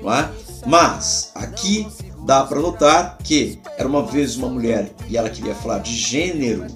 Não 0.00 0.14
é? 0.14 0.30
Mas 0.64 1.32
aqui 1.34 1.88
dá 2.24 2.44
para 2.44 2.60
notar 2.60 3.18
que 3.18 3.58
era 3.76 3.88
uma 3.88 4.04
vez 4.04 4.36
uma 4.36 4.48
mulher 4.48 4.92
e 5.08 5.16
ela 5.16 5.28
queria 5.28 5.54
falar 5.56 5.78
de 5.78 5.92
gênero 5.92 6.66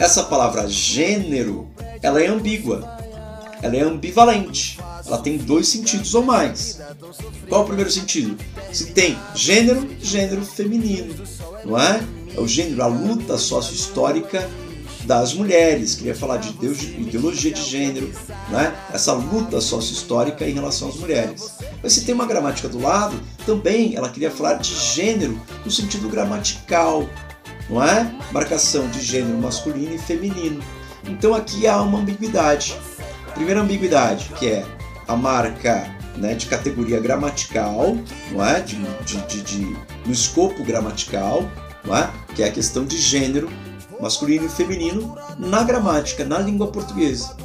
essa 0.00 0.24
palavra 0.24 0.66
gênero, 0.66 1.68
ela 2.00 2.22
é 2.22 2.26
ambígua, 2.26 2.98
ela 3.60 3.76
é 3.76 3.82
ambivalente, 3.82 4.78
ela 5.06 5.18
tem 5.18 5.36
dois 5.36 5.68
sentidos 5.68 6.14
ou 6.14 6.22
mais. 6.22 6.80
Qual 7.50 7.60
é 7.60 7.64
o 7.64 7.66
primeiro 7.66 7.90
sentido? 7.90 8.34
Se 8.72 8.94
tem 8.94 9.18
gênero, 9.34 9.86
gênero 10.00 10.42
feminino, 10.42 11.14
não 11.66 11.78
é? 11.78 12.02
É 12.34 12.40
o 12.40 12.48
gênero, 12.48 12.82
a 12.82 12.86
luta 12.86 13.36
sócio-histórica 13.36 14.48
das 15.10 15.34
mulheres, 15.34 15.96
queria 15.96 16.14
falar 16.14 16.36
de 16.36 16.50
ideologia 16.50 17.50
de 17.50 17.64
gênero, 17.64 18.12
né? 18.48 18.72
essa 18.92 19.12
luta 19.12 19.60
sócio-histórica 19.60 20.48
em 20.48 20.52
relação 20.52 20.88
às 20.88 20.94
mulheres. 20.94 21.50
Mas 21.82 21.94
se 21.94 22.04
tem 22.04 22.14
uma 22.14 22.26
gramática 22.26 22.68
do 22.68 22.80
lado, 22.80 23.20
também 23.44 23.96
ela 23.96 24.08
queria 24.08 24.30
falar 24.30 24.54
de 24.54 24.72
gênero 24.72 25.36
no 25.64 25.70
sentido 25.70 26.08
gramatical, 26.08 27.08
não 27.68 27.82
é? 27.82 28.08
Marcação 28.30 28.88
de 28.88 29.00
gênero 29.00 29.36
masculino 29.38 29.96
e 29.96 29.98
feminino. 29.98 30.62
Então 31.04 31.34
aqui 31.34 31.66
há 31.66 31.82
uma 31.82 31.98
ambiguidade. 31.98 32.76
Primeira 33.34 33.62
ambiguidade, 33.62 34.30
que 34.38 34.46
é 34.46 34.64
a 35.08 35.16
marca 35.16 35.92
né, 36.18 36.34
de 36.34 36.46
categoria 36.46 37.00
gramatical, 37.00 37.96
não 38.30 38.46
é? 38.46 38.60
De, 38.60 38.76
de, 39.04 39.16
de, 39.26 39.42
de, 39.42 39.76
no 40.06 40.12
escopo 40.12 40.62
gramatical, 40.62 41.50
não 41.84 41.96
é? 41.96 42.08
que 42.36 42.44
é 42.44 42.46
a 42.46 42.52
questão 42.52 42.84
de 42.84 42.96
gênero 42.96 43.50
masculino 44.00 44.46
e 44.46 44.48
feminino 44.48 45.16
na 45.38 45.62
gramática, 45.62 46.24
na 46.24 46.38
língua 46.38 46.68
portuguesa. 46.68 47.36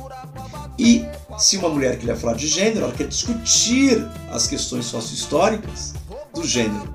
E 0.77 1.05
se 1.37 1.57
uma 1.57 1.69
mulher 1.69 1.97
quer 1.97 2.15
falar 2.15 2.35
de 2.35 2.47
gênero, 2.47 2.85
ela 2.85 2.93
quer 2.93 3.07
discutir 3.07 4.05
as 4.31 4.47
questões 4.47 4.85
sócio-históricas 4.85 5.93
do 6.33 6.45
gênero, 6.45 6.93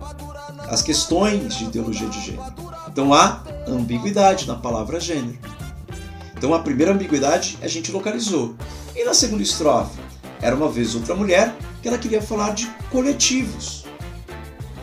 as 0.69 0.83
questões 0.83 1.57
de 1.57 1.65
ideologia 1.65 2.09
de 2.09 2.21
gênero. 2.21 2.55
Então 2.89 3.15
há 3.15 3.43
ambiguidade 3.67 4.47
na 4.47 4.57
palavra 4.57 5.01
gênero. 5.01 5.39
Então 6.37 6.55
a 6.55 6.59
primeira 6.59 6.93
ambiguidade 6.93 7.59
a 7.63 7.69
gente 7.69 7.93
localizou. 7.93 8.55
E 8.95 9.05
na 9.05 9.15
segunda 9.15 9.43
estrofe, 9.43 9.99
era 10.41 10.57
uma 10.57 10.69
vez 10.69 10.95
outra 10.95 11.15
mulher 11.15 11.55
que 11.83 11.89
ela 11.89 11.99
queria 11.99 12.21
falar 12.21 12.53
de 12.53 12.67
coletivos. 12.91 13.85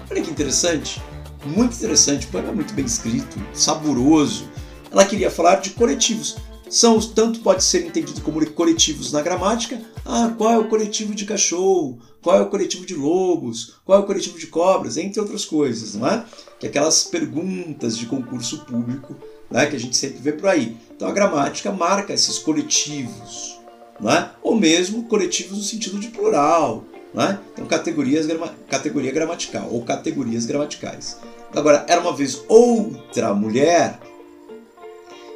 Olha 0.10 0.22
que 0.22 0.32
interessante, 0.32 1.02
muito 1.46 1.76
interessante, 1.76 2.28
poema 2.28 2.50
é 2.50 2.54
muito 2.54 2.74
bem 2.74 2.86
escrito, 2.86 3.38
saboroso. 3.54 4.50
Ela 4.92 5.06
queria 5.06 5.32
falar 5.32 5.56
de 5.56 5.72
coletivos. 5.72 6.38
São 6.70 7.00
tanto 7.00 7.40
pode 7.40 7.64
ser 7.64 7.86
entendido 7.86 8.22
como 8.22 8.46
coletivos 8.52 9.12
na 9.14 9.22
gramática. 9.22 9.82
Ah, 10.06 10.34
qual 10.38 10.52
é 10.52 10.58
o 10.58 10.68
coletivo 10.68 11.16
de 11.16 11.26
cachorro? 11.26 12.00
Qual 12.22 12.36
é 12.38 12.42
o 12.42 12.50
coletivo 12.50 12.86
de 12.86 12.94
lobos? 12.94 13.76
Qual 13.86 14.00
é 14.00 14.02
o 14.02 14.06
coletivo 14.06 14.38
de 14.38 14.48
cobras? 14.48 14.98
Entre 14.98 15.20
outras 15.20 15.46
coisas, 15.46 15.96
não 15.96 16.08
é? 16.08 16.26
que 16.60 16.66
é 16.66 16.70
aquelas 16.70 17.04
perguntas 17.04 17.98
de 17.98 18.06
concurso 18.06 18.66
público 18.66 19.16
né, 19.50 19.66
que 19.68 19.76
a 19.76 19.80
gente 19.80 19.96
sempre 19.96 20.18
vê 20.18 20.32
por 20.34 20.50
aí. 20.50 20.76
Então 20.96 21.08
a 21.08 21.12
gramática 21.12 21.72
marca 21.72 22.14
esses 22.14 22.40
coletivos, 22.40 23.60
né? 24.00 24.32
ou 24.42 24.56
mesmo 24.56 25.04
coletivos 25.04 25.58
no 25.58 25.64
sentido 25.64 26.00
de 26.00 26.08
plural. 26.08 26.84
Né? 27.14 27.40
Então 27.54 27.66
categorias, 27.66 28.28
categoria 28.70 29.12
gramatical 29.12 29.70
ou 29.72 29.84
categorias 29.84 30.46
gramaticais. 30.46 31.18
Agora, 31.56 31.86
era 31.88 32.02
uma 32.02 32.14
vez 32.14 32.42
outra 32.48 33.34
mulher, 33.34 34.00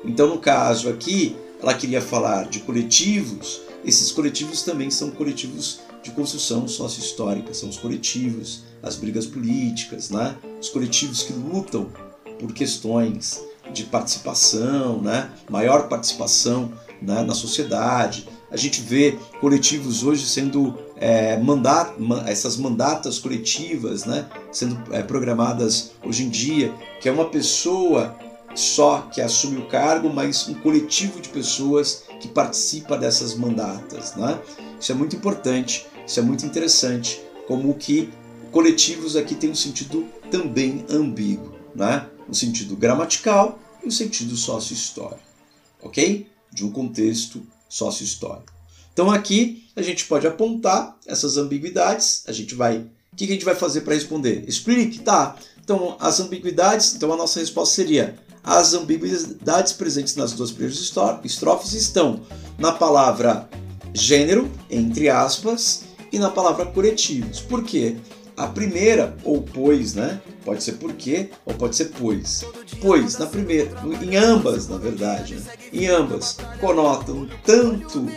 então 0.04 0.28
no 0.28 0.40
caso 0.40 0.90
aqui, 0.90 1.36
ela 1.62 1.74
queria 1.74 2.02
falar 2.02 2.50
de 2.50 2.62
coletivos, 2.62 3.62
esses 3.84 4.12
coletivos 4.12 4.62
também 4.62 4.92
são 4.92 5.12
coletivos 5.12 5.80
de 6.04 6.12
construção 6.12 6.68
sócio-histórica, 6.68 7.54
são 7.54 7.70
os 7.70 7.78
coletivos, 7.78 8.64
as 8.82 8.96
brigas 8.96 9.26
políticas, 9.26 10.10
né? 10.10 10.36
os 10.60 10.70
coletivos 10.70 11.24
que 11.24 11.34
lutam 11.34 11.92
por 12.40 12.54
questões 12.54 13.44
de 13.72 13.84
participação, 13.84 15.02
né? 15.02 15.32
maior 15.50 15.88
participação 15.88 16.72
né? 17.02 17.22
na 17.22 17.34
sociedade. 17.34 18.28
A 18.50 18.58
gente 18.58 18.82
vê 18.82 19.18
coletivos 19.40 20.04
hoje 20.04 20.26
sendo 20.26 20.78
é, 20.98 21.38
mandat, 21.38 21.94
essas 22.28 22.58
mandatas 22.58 23.18
coletivas 23.18 24.06
né? 24.06 24.28
sendo 24.52 24.82
é, 24.92 25.02
programadas 25.02 25.92
hoje 26.04 26.24
em 26.24 26.30
dia, 26.30 26.74
que 27.00 27.08
é 27.08 27.12
uma 27.12 27.30
pessoa 27.30 28.16
só 28.56 29.02
que 29.14 29.22
assume 29.22 29.58
o 29.58 29.68
cargo, 29.68 30.12
mas 30.12 30.48
um 30.48 30.54
coletivo 30.56 31.20
de 31.20 31.30
pessoas 31.30 32.04
que 32.20 32.28
participa 32.28 32.98
dessas 32.98 33.36
mandatas. 33.36 34.16
Né? 34.16 34.40
Isso 34.80 34.92
é 34.92 34.96
muito 34.96 35.16
importante 35.16 35.86
isso 36.12 36.20
é 36.20 36.24
muito 36.24 36.46
interessante, 36.46 37.22
como 37.48 37.74
que 37.76 38.10
coletivos 38.52 39.16
aqui 39.16 39.34
tem 39.34 39.52
um 39.52 39.56
sentido 39.56 40.06
também 40.30 40.86
ambíguo, 40.90 41.56
né? 41.76 42.06
no 42.28 42.36
sentido 42.36 42.76
gramatical 42.76 43.58
e 43.82 43.86
no 43.86 43.92
sentido 43.92 44.36
sócio-histórico, 44.36 45.22
ok? 45.82 46.28
De 46.52 46.66
um 46.66 46.72
contexto 46.72 47.42
sócio-histórico. 47.70 48.52
Então 48.92 49.10
aqui 49.10 49.66
a 49.74 49.82
gente 49.82 50.06
pode 50.06 50.28
apontar 50.28 50.98
essas 51.06 51.38
ambiguidades, 51.38 52.24
a 52.28 52.34
gente 52.34 52.56
vai... 52.56 52.86
O 53.14 53.16
que 53.16 53.24
a 53.24 53.28
gente 53.28 53.46
vai 53.46 53.56
fazer 53.56 53.82
para 53.82 53.94
responder? 53.94 54.44
Explique, 54.48 55.00
tá? 55.00 55.38
Então 55.64 55.96
as 55.98 56.20
ambiguidades, 56.20 56.94
então 56.94 57.14
a 57.14 57.18
nossa 57.18 57.40
resposta 57.40 57.76
seria 57.76 58.18
as 58.44 58.74
ambiguidades 58.74 59.74
presentes 59.74 60.16
nas 60.16 60.34
duas 60.34 60.52
primeiras 60.52 60.80
estrofes 60.80 61.74
estão 61.74 62.22
na 62.58 62.72
palavra 62.72 63.50
gênero, 63.94 64.50
entre 64.70 65.10
aspas, 65.10 65.84
e 66.12 66.20
na 66.20 66.30
palavra 66.30 66.66
coletivos. 66.66 67.40
Por 67.40 67.64
quê? 67.64 67.98
A 68.42 68.48
primeira, 68.48 69.16
ou 69.24 69.44
pois, 69.44 69.94
né? 69.94 70.20
Pode 70.44 70.64
ser 70.64 70.72
porque 70.74 71.30
ou 71.46 71.54
pode 71.54 71.76
ser 71.76 71.92
pois. 72.00 72.44
Pois, 72.82 73.16
na 73.20 73.28
primeira, 73.28 73.70
em 74.02 74.16
ambas, 74.16 74.68
na 74.68 74.78
verdade, 74.78 75.36
né? 75.36 75.44
em 75.72 75.86
ambas, 75.86 76.40
conotam 76.60 77.30
tanto 77.46 78.08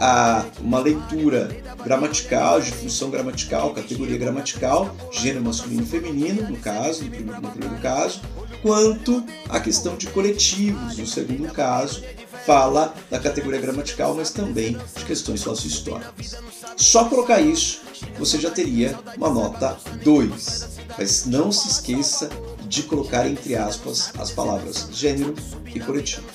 a 0.00 0.42
uma 0.58 0.78
leitura 0.78 1.54
gramatical, 1.84 2.62
de 2.62 2.72
função 2.72 3.10
gramatical, 3.10 3.74
categoria 3.74 4.16
gramatical, 4.16 4.96
gênero 5.12 5.44
masculino 5.44 5.82
e 5.82 5.86
feminino, 5.86 6.48
no 6.48 6.56
caso, 6.56 7.04
no 7.04 7.10
primeiro, 7.10 7.42
no 7.42 7.50
primeiro 7.50 7.76
caso, 7.82 8.22
quanto 8.62 9.22
a 9.50 9.60
questão 9.60 9.98
de 9.98 10.06
coletivos, 10.06 10.96
no 10.96 11.06
segundo 11.06 11.52
caso, 11.52 12.02
fala 12.46 12.94
da 13.10 13.18
categoria 13.18 13.60
gramatical, 13.60 14.14
mas 14.14 14.30
também 14.30 14.76
de 14.96 15.04
questões 15.04 15.40
sócio-históricas. 15.40 16.36
Só 16.76 17.06
colocar 17.06 17.40
isso, 17.40 17.80
você 18.18 18.38
já 18.38 18.50
teria 18.50 18.98
uma 19.16 19.30
nota 19.30 19.76
2. 20.02 20.74
Mas 20.96 21.26
não 21.26 21.50
se 21.50 21.68
esqueça 21.68 22.30
de 22.68 22.82
colocar 22.84 23.28
entre 23.28 23.56
aspas 23.56 24.12
as 24.18 24.30
palavras 24.30 24.88
gênero 24.92 25.34
e 25.74 25.80
coletivo. 25.80 26.26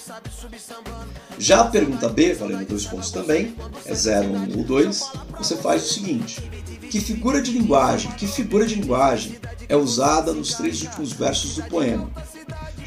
Já 1.38 1.62
a 1.62 1.66
pergunta 1.66 2.10
B, 2.10 2.34
valendo 2.34 2.68
dois 2.68 2.86
pontos 2.86 3.12
também, 3.12 3.56
é 3.86 3.94
0, 3.94 4.28
1 4.28 4.36
um, 4.36 4.58
ou 4.58 4.64
2, 4.64 5.12
você 5.38 5.56
faz 5.56 5.84
o 5.84 5.94
seguinte: 5.94 6.42
que 6.90 7.00
figura 7.00 7.42
de 7.42 7.52
linguagem, 7.52 8.12
que 8.12 8.28
figura 8.28 8.66
de 8.66 8.76
linguagem 8.76 9.38
é 9.70 9.76
usada 9.78 10.34
nos 10.34 10.56
três 10.56 10.82
últimos 10.82 11.14
versos 11.14 11.56
do 11.56 11.64
poema? 11.64 12.10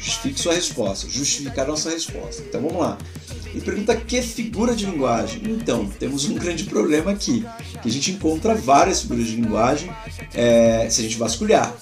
Justifique 0.03 0.39
sua 0.39 0.53
resposta, 0.53 1.07
justificar 1.09 1.65
nossa 1.65 1.89
resposta. 1.89 2.43
Então 2.43 2.61
vamos 2.61 2.77
lá. 2.77 2.97
E 3.55 3.61
pergunta 3.61 3.95
que 3.95 4.21
figura 4.21 4.75
de 4.75 4.85
linguagem? 4.85 5.41
Então, 5.45 5.87
temos 5.99 6.25
um 6.25 6.33
grande 6.35 6.65
problema 6.65 7.11
aqui, 7.11 7.45
que 7.81 7.87
a 7.87 7.91
gente 7.91 8.11
encontra 8.11 8.53
várias 8.53 9.01
figuras 9.01 9.27
de 9.27 9.35
linguagem 9.37 9.89
é, 10.33 10.87
se 10.89 10.99
a 10.99 11.03
gente 11.03 11.17
vasculhar, 11.17 11.73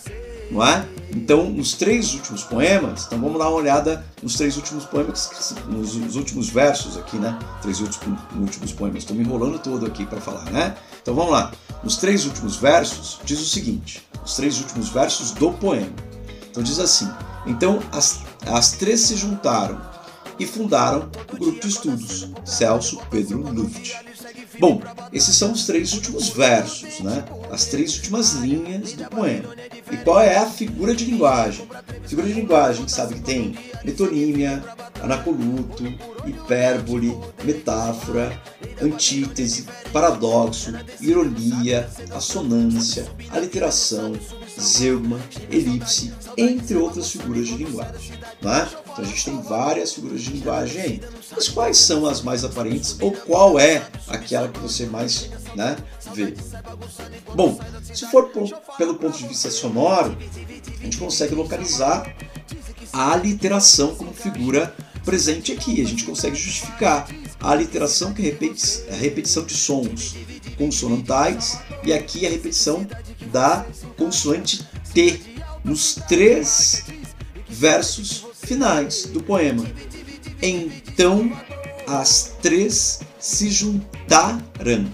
não 0.52 0.64
é? 0.64 0.86
Então, 1.16 1.50
nos 1.50 1.74
três 1.74 2.14
últimos 2.14 2.44
poemas, 2.44 3.06
então 3.06 3.20
vamos 3.20 3.40
dar 3.40 3.50
uma 3.50 3.58
olhada 3.58 4.06
nos 4.22 4.36
três 4.36 4.56
últimos 4.56 4.86
poemas, 4.86 5.56
nos, 5.68 5.96
nos 5.96 6.16
últimos 6.16 6.50
versos 6.50 6.98
aqui, 6.98 7.18
né? 7.18 7.38
Três 7.62 7.80
últimos, 7.80 8.20
últimos 8.36 8.72
poemas. 8.72 9.00
Estou 9.00 9.16
me 9.16 9.24
enrolando 9.24 9.58
todo 9.60 9.86
aqui 9.86 10.06
para 10.06 10.22
falar, 10.22 10.46
né? 10.52 10.76
Então 11.02 11.16
vamos 11.16 11.32
lá. 11.32 11.52
Nos 11.84 11.98
três 11.98 12.26
últimos 12.26 12.56
versos, 12.58 13.20
diz 13.26 13.42
o 13.42 13.46
seguinte: 13.46 14.08
os 14.24 14.36
três 14.36 14.60
últimos 14.60 14.90
versos 14.90 15.32
do 15.32 15.52
poema. 15.52 15.92
Então 16.50 16.64
diz 16.64 16.80
assim: 16.80 17.10
então 17.46 17.80
as, 17.92 18.22
as 18.46 18.72
três 18.74 19.02
se 19.02 19.16
juntaram 19.16 19.82
e 20.40 20.46
fundaram 20.46 21.10
o 21.34 21.38
grupo 21.38 21.60
de 21.60 21.68
estudos 21.68 22.30
Celso 22.44 23.00
Pedro 23.10 23.40
Luft. 23.40 23.96
Bom, 24.60 24.82
esses 25.12 25.36
são 25.36 25.52
os 25.54 25.66
três 25.66 25.94
últimos 25.94 26.30
versos, 26.30 27.00
né? 27.00 27.26
as 27.52 27.66
três 27.66 27.96
últimas 27.98 28.34
linhas 28.34 28.94
do 28.94 29.06
poema. 29.06 29.56
E 29.92 29.98
qual 29.98 30.22
é 30.22 30.38
a 30.38 30.46
figura 30.46 30.96
de 30.96 31.06
linguagem? 31.06 31.68
Figura 32.06 32.28
de 32.28 32.34
linguagem 32.34 32.88
sabe 32.88 33.16
que 33.16 33.22
tem 33.22 33.58
metonímia, 33.84 34.64
anacoluto, 35.02 35.84
hipérbole, 36.26 37.18
metáfora, 37.44 38.40
antítese, 38.82 39.66
paradoxo, 39.92 40.74
ironia, 41.00 41.90
assonância, 42.14 43.08
aliteração, 43.32 44.14
zeugma, 44.60 45.20
elipse, 45.50 46.14
entre 46.38 46.76
outras 46.78 47.12
figuras 47.12 47.48
de 47.48 47.56
linguagem. 47.56 48.12
Né? 48.42 48.68
Então 48.84 49.04
a 49.04 49.08
gente 49.08 49.26
tem 49.26 49.42
várias 49.42 49.94
figuras 49.94 50.22
de 50.22 50.32
linguagem 50.32 50.82
aí. 50.82 51.02
Mas 51.32 51.48
quais 51.50 51.78
são 51.78 52.06
as 52.06 52.22
mais 52.22 52.44
aparentes 52.44 52.98
ou 53.00 53.12
qual 53.12 53.60
é 53.60 53.88
aquela 54.08 54.48
que 54.48 54.60
você 54.60 54.86
mais 54.86 55.30
né, 55.56 55.78
vê? 56.14 56.34
Bom, 57.36 57.60
se 57.94 58.06
for 58.08 58.30
por, 58.30 58.50
pelo 58.78 58.96
ponto 58.96 59.18
de 59.18 59.28
vista 59.28 59.50
sonoro, 59.50 60.18
a 60.80 60.84
gente 60.84 60.98
consegue 60.98 61.36
localizar 61.36 62.14
a 62.92 63.14
aliteração 63.14 63.96
como 63.96 64.14
figura 64.14 64.76
presente 65.06 65.52
aqui. 65.52 65.82
A 65.82 65.86
gente 65.86 66.04
consegue 66.04 66.36
justificar 66.36 67.08
a 67.40 67.52
aliteração 67.52 68.14
que 68.14 68.22
a 68.22 68.96
repetição 68.96 69.44
de 69.44 69.54
sons 69.56 70.16
consonantais 70.62 71.60
e 71.84 71.92
aqui 71.92 72.28
a 72.28 72.30
repetição 72.30 72.86
da 73.32 73.66
consoante 73.98 74.64
T 74.94 75.20
nos 75.64 75.96
três 76.08 76.86
versos 77.50 78.28
finais 78.36 79.06
do 79.08 79.24
poema. 79.24 79.66
Então 80.40 81.32
as 81.88 82.36
três 82.44 83.00
se 83.20 83.50
juntaram 83.50 84.88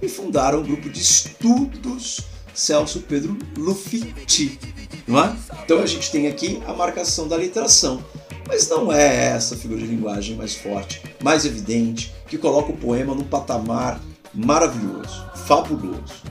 e 0.00 0.08
fundaram 0.08 0.60
o 0.60 0.64
grupo 0.64 0.88
de 0.88 1.00
estudos 1.00 2.20
Celso 2.54 3.00
Pedro 3.00 3.36
Lufiti. 3.56 4.56
Não 5.04 5.18
é? 5.18 5.36
Então 5.64 5.80
a 5.80 5.86
gente 5.86 6.12
tem 6.12 6.28
aqui 6.28 6.62
a 6.64 6.72
marcação 6.72 7.26
da 7.26 7.36
literação, 7.36 8.04
mas 8.46 8.68
não 8.68 8.92
é 8.92 9.30
essa 9.30 9.56
figura 9.56 9.80
de 9.80 9.86
linguagem 9.86 10.36
mais 10.36 10.54
forte, 10.54 11.02
mais 11.20 11.44
evidente, 11.44 12.14
que 12.28 12.38
coloca 12.38 12.70
o 12.70 12.76
poema 12.76 13.14
num 13.14 13.24
patamar 13.24 14.00
maravilhoso, 14.34 15.24
fabuloso. 15.46 16.22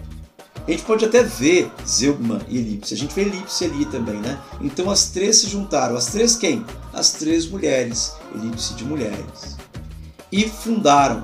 A 0.68 0.72
gente 0.72 0.84
pode 0.84 1.06
até 1.06 1.24
ver 1.24 1.72
Zeugma 1.88 2.42
e 2.50 2.58
Elipse. 2.58 2.94
A 2.94 2.98
gente 2.98 3.16
vê 3.16 3.22
Elipse 3.22 3.64
ali 3.64 3.86
também, 3.86 4.20
né? 4.20 4.38
Então 4.60 4.90
as 4.92 5.10
três 5.10 5.38
se 5.38 5.48
juntaram. 5.48 5.96
As 5.96 6.08
três 6.08 6.36
quem? 6.36 6.66
As 6.94 7.14
três 7.14 7.48
mulheres. 7.48 8.14
Elipse 8.36 8.74
de 8.74 8.84
mulheres. 8.84 9.56
E 10.30 10.48
fundaram. 10.50 11.24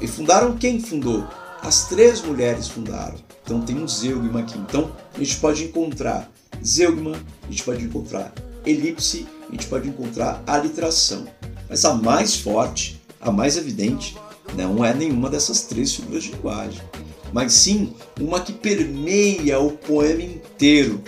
E 0.00 0.06
fundaram 0.06 0.56
quem 0.56 0.80
fundou? 0.80 1.26
As 1.62 1.86
três 1.88 2.22
mulheres 2.22 2.66
fundaram. 2.66 3.16
Então 3.44 3.60
tem 3.60 3.76
um 3.76 3.86
Zeugma 3.86 4.40
aqui. 4.40 4.58
Então 4.58 4.90
a 5.14 5.18
gente 5.18 5.36
pode 5.36 5.64
encontrar 5.64 6.30
Zeugma, 6.64 7.12
a 7.42 7.50
gente 7.50 7.64
pode 7.64 7.84
encontrar 7.84 8.32
Elipse, 8.64 9.26
a 9.48 9.52
gente 9.52 9.66
pode 9.66 9.86
encontrar 9.86 10.42
aliteração. 10.46 11.26
Mas 11.68 11.84
a 11.84 11.92
mais 11.92 12.36
forte, 12.36 13.02
a 13.20 13.30
mais 13.30 13.58
evidente, 13.58 14.16
não 14.56 14.84
é 14.84 14.94
nenhuma 14.94 15.30
dessas 15.30 15.62
três 15.62 15.94
figuras 15.94 16.24
de 16.24 16.32
linguagem 16.32 16.80
mas 17.32 17.52
sim 17.52 17.94
uma 18.20 18.40
que 18.40 18.52
permeia 18.52 19.58
o 19.58 19.72
poema 19.72 20.22
inteiro. 20.22 21.02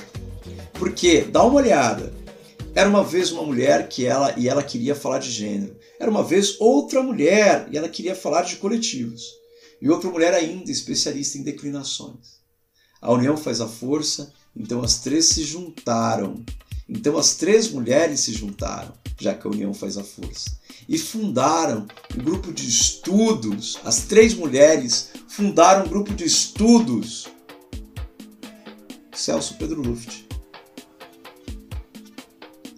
Porque, 0.74 1.22
dá 1.22 1.44
uma 1.44 1.56
olhada, 1.56 2.12
era 2.74 2.88
uma 2.88 3.04
vez 3.04 3.30
uma 3.30 3.42
mulher 3.42 3.88
que 3.88 4.06
ela 4.06 4.34
e 4.36 4.48
ela 4.48 4.62
queria 4.62 4.94
falar 4.94 5.18
de 5.18 5.30
gênero. 5.30 5.76
Era 5.98 6.10
uma 6.10 6.22
vez 6.22 6.58
outra 6.60 7.02
mulher 7.02 7.68
e 7.70 7.76
ela 7.76 7.88
queria 7.88 8.14
falar 8.14 8.42
de 8.42 8.56
coletivos. 8.56 9.22
E 9.80 9.88
outra 9.88 10.10
mulher 10.10 10.34
ainda 10.34 10.70
especialista 10.70 11.38
em 11.38 11.42
declinações. 11.42 12.40
A 13.00 13.12
união 13.12 13.36
faz 13.36 13.60
a 13.60 13.68
força, 13.68 14.32
então 14.54 14.82
as 14.82 14.98
três 14.98 15.26
se 15.26 15.42
juntaram. 15.42 16.44
Então 16.90 17.16
as 17.16 17.36
três 17.36 17.70
mulheres 17.70 18.20
se 18.20 18.32
juntaram, 18.32 18.92
já 19.18 19.32
que 19.32 19.46
a 19.46 19.50
união 19.50 19.72
faz 19.72 19.96
a 19.96 20.02
força 20.02 20.58
e 20.88 20.98
fundaram 20.98 21.86
um 22.16 22.22
grupo 22.24 22.52
de 22.52 22.68
estudos. 22.68 23.78
As 23.84 24.00
três 24.00 24.34
mulheres 24.34 25.10
fundaram 25.28 25.86
um 25.86 25.88
grupo 25.88 26.12
de 26.12 26.24
estudos. 26.24 27.28
Celso 29.14 29.54
Pedro 29.56 29.80
Luft. 29.80 30.24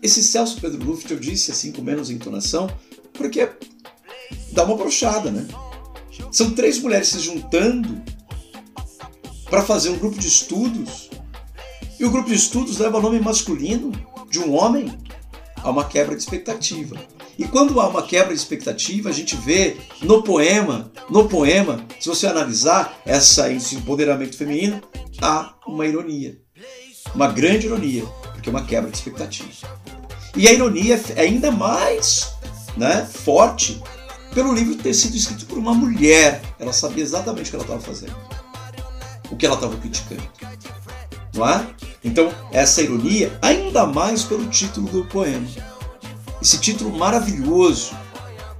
Esse 0.03 0.23
Celso 0.23 0.61
Pedro 0.61 0.85
Luft 0.85 1.11
eu 1.11 1.19
disse 1.19 1.51
assim 1.51 1.73
com 1.73 1.81
menos 1.81 2.11
entonação, 2.11 2.69
porque 3.15 3.49
dá 4.53 4.65
uma 4.65 4.77
brochada, 4.77 5.31
né? 5.31 5.49
São 6.31 6.51
três 6.51 6.79
mulheres 6.79 7.09
se 7.09 7.21
juntando 7.21 8.03
para 9.49 9.63
fazer 9.63 9.89
um 9.89 9.99
grupo 9.99 10.19
de 10.19 10.29
estudos. 10.29 11.12
E 12.03 12.05
o 12.05 12.11
grupo 12.11 12.29
de 12.29 12.35
estudos 12.35 12.79
leva 12.79 12.99
o 12.99 13.01
nome 13.01 13.21
masculino 13.21 13.93
de 14.29 14.41
um 14.41 14.57
homem. 14.57 14.93
Há 15.63 15.71
uma 15.71 15.85
quebra 15.85 16.17
de 16.17 16.21
expectativa. 16.21 16.97
E 17.39 17.45
quando 17.45 17.79
há 17.79 17.87
uma 17.87 18.03
quebra 18.03 18.35
de 18.35 18.41
expectativa, 18.41 19.09
a 19.09 19.13
gente 19.13 19.37
vê 19.37 19.77
no 20.03 20.21
poema, 20.21 20.91
no 21.09 21.29
poema, 21.29 21.87
se 22.01 22.09
você 22.09 22.27
analisar 22.27 23.01
essa, 23.07 23.53
esse 23.53 23.77
empoderamento 23.77 24.37
feminino, 24.37 24.83
há 25.21 25.55
uma 25.65 25.87
ironia. 25.87 26.41
Uma 27.15 27.29
grande 27.29 27.67
ironia, 27.69 28.05
porque 28.33 28.49
é 28.49 28.53
uma 28.53 28.65
quebra 28.65 28.91
de 28.91 28.97
expectativa. 28.97 29.49
E 30.37 30.49
a 30.49 30.53
ironia 30.53 31.01
é 31.15 31.21
ainda 31.21 31.53
mais 31.53 32.33
né, 32.77 33.07
forte 33.09 33.81
pelo 34.35 34.53
livro 34.53 34.75
ter 34.75 34.93
sido 34.93 35.17
escrito 35.17 35.47
por 35.47 35.57
uma 35.57 35.73
mulher. 35.73 36.43
Ela 36.59 36.73
sabia 36.73 37.05
exatamente 37.05 37.47
o 37.47 37.51
que 37.51 37.55
ela 37.55 37.65
estava 37.65 37.81
fazendo, 37.81 38.17
o 39.31 39.37
que 39.37 39.47
ela 39.47 39.55
estava 39.55 39.77
criticando. 39.77 40.23
Não 41.35 41.49
é? 41.49 41.92
Então, 42.05 42.33
essa 42.51 42.83
ironia, 42.83 43.39
ainda 43.41 43.87
mais 43.87 44.25
pelo 44.25 44.49
título 44.49 44.89
do 44.89 45.05
poema. 45.05 45.47
Esse 46.41 46.59
título 46.59 46.97
maravilhoso, 46.97 47.95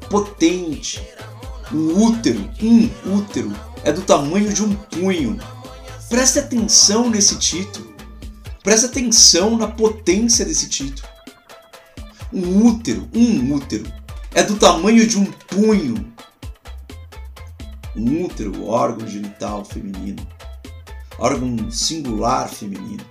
potente, 0.09 1.03
um 1.73 2.05
útero, 2.05 2.49
um 2.63 3.17
útero, 3.17 3.53
é 3.83 3.93
do 3.93 4.03
tamanho 4.03 4.53
de 4.53 4.63
um 4.63 4.75
punho. 4.75 5.39
Preste 6.09 6.39
atenção 6.39 7.11
nesse 7.11 7.37
título. 7.39 7.93
Preste 8.63 8.87
atenção 8.87 9.57
na 9.57 9.67
potência 9.67 10.45
desse 10.45 10.69
título. 10.69 11.09
Um 12.33 12.67
útero, 12.67 13.09
um 13.15 13.55
útero, 13.55 13.91
é 14.33 14.43
do 14.43 14.57
tamanho 14.57 15.07
de 15.07 15.19
um 15.19 15.25
punho. 15.25 16.13
Um 17.97 18.25
útero, 18.25 18.65
órgão 18.65 19.07
genital 19.07 19.65
feminino, 19.65 20.27
órgão 21.19 21.71
singular 21.71 22.49
feminino, 22.49 23.05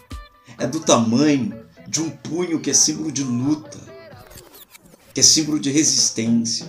é 0.59 0.67
do 0.67 0.79
tamanho 0.79 1.65
de 1.87 2.01
um 2.01 2.09
punho 2.09 2.59
que 2.59 2.69
é 2.69 2.73
símbolo 2.73 3.11
de 3.11 3.23
luta, 3.23 3.79
que 5.13 5.19
é 5.19 5.23
símbolo 5.23 5.59
de 5.59 5.69
resistência, 5.69 6.67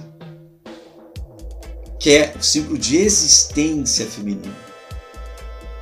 que 1.99 2.11
é 2.11 2.35
símbolo 2.41 2.77
de 2.77 2.97
existência 2.97 4.07
feminina. 4.07 4.57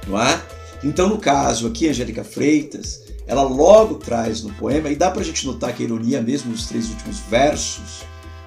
Não 0.06 0.20
é? 0.20 0.42
Então, 0.82 1.08
no 1.08 1.18
caso 1.18 1.66
aqui, 1.66 1.88
Angélica 1.88 2.24
Freitas, 2.24 3.02
ela 3.26 3.42
logo 3.42 3.94
traz 3.94 4.42
no 4.42 4.52
poema, 4.54 4.88
e 4.88 4.96
dá 4.96 5.10
pra 5.10 5.22
gente 5.22 5.46
notar 5.46 5.74
que 5.74 5.82
a 5.82 5.86
ironia 5.86 6.20
mesmo 6.20 6.50
nos 6.50 6.66
três 6.66 6.88
últimos 6.88 7.18
versos, 7.20 8.02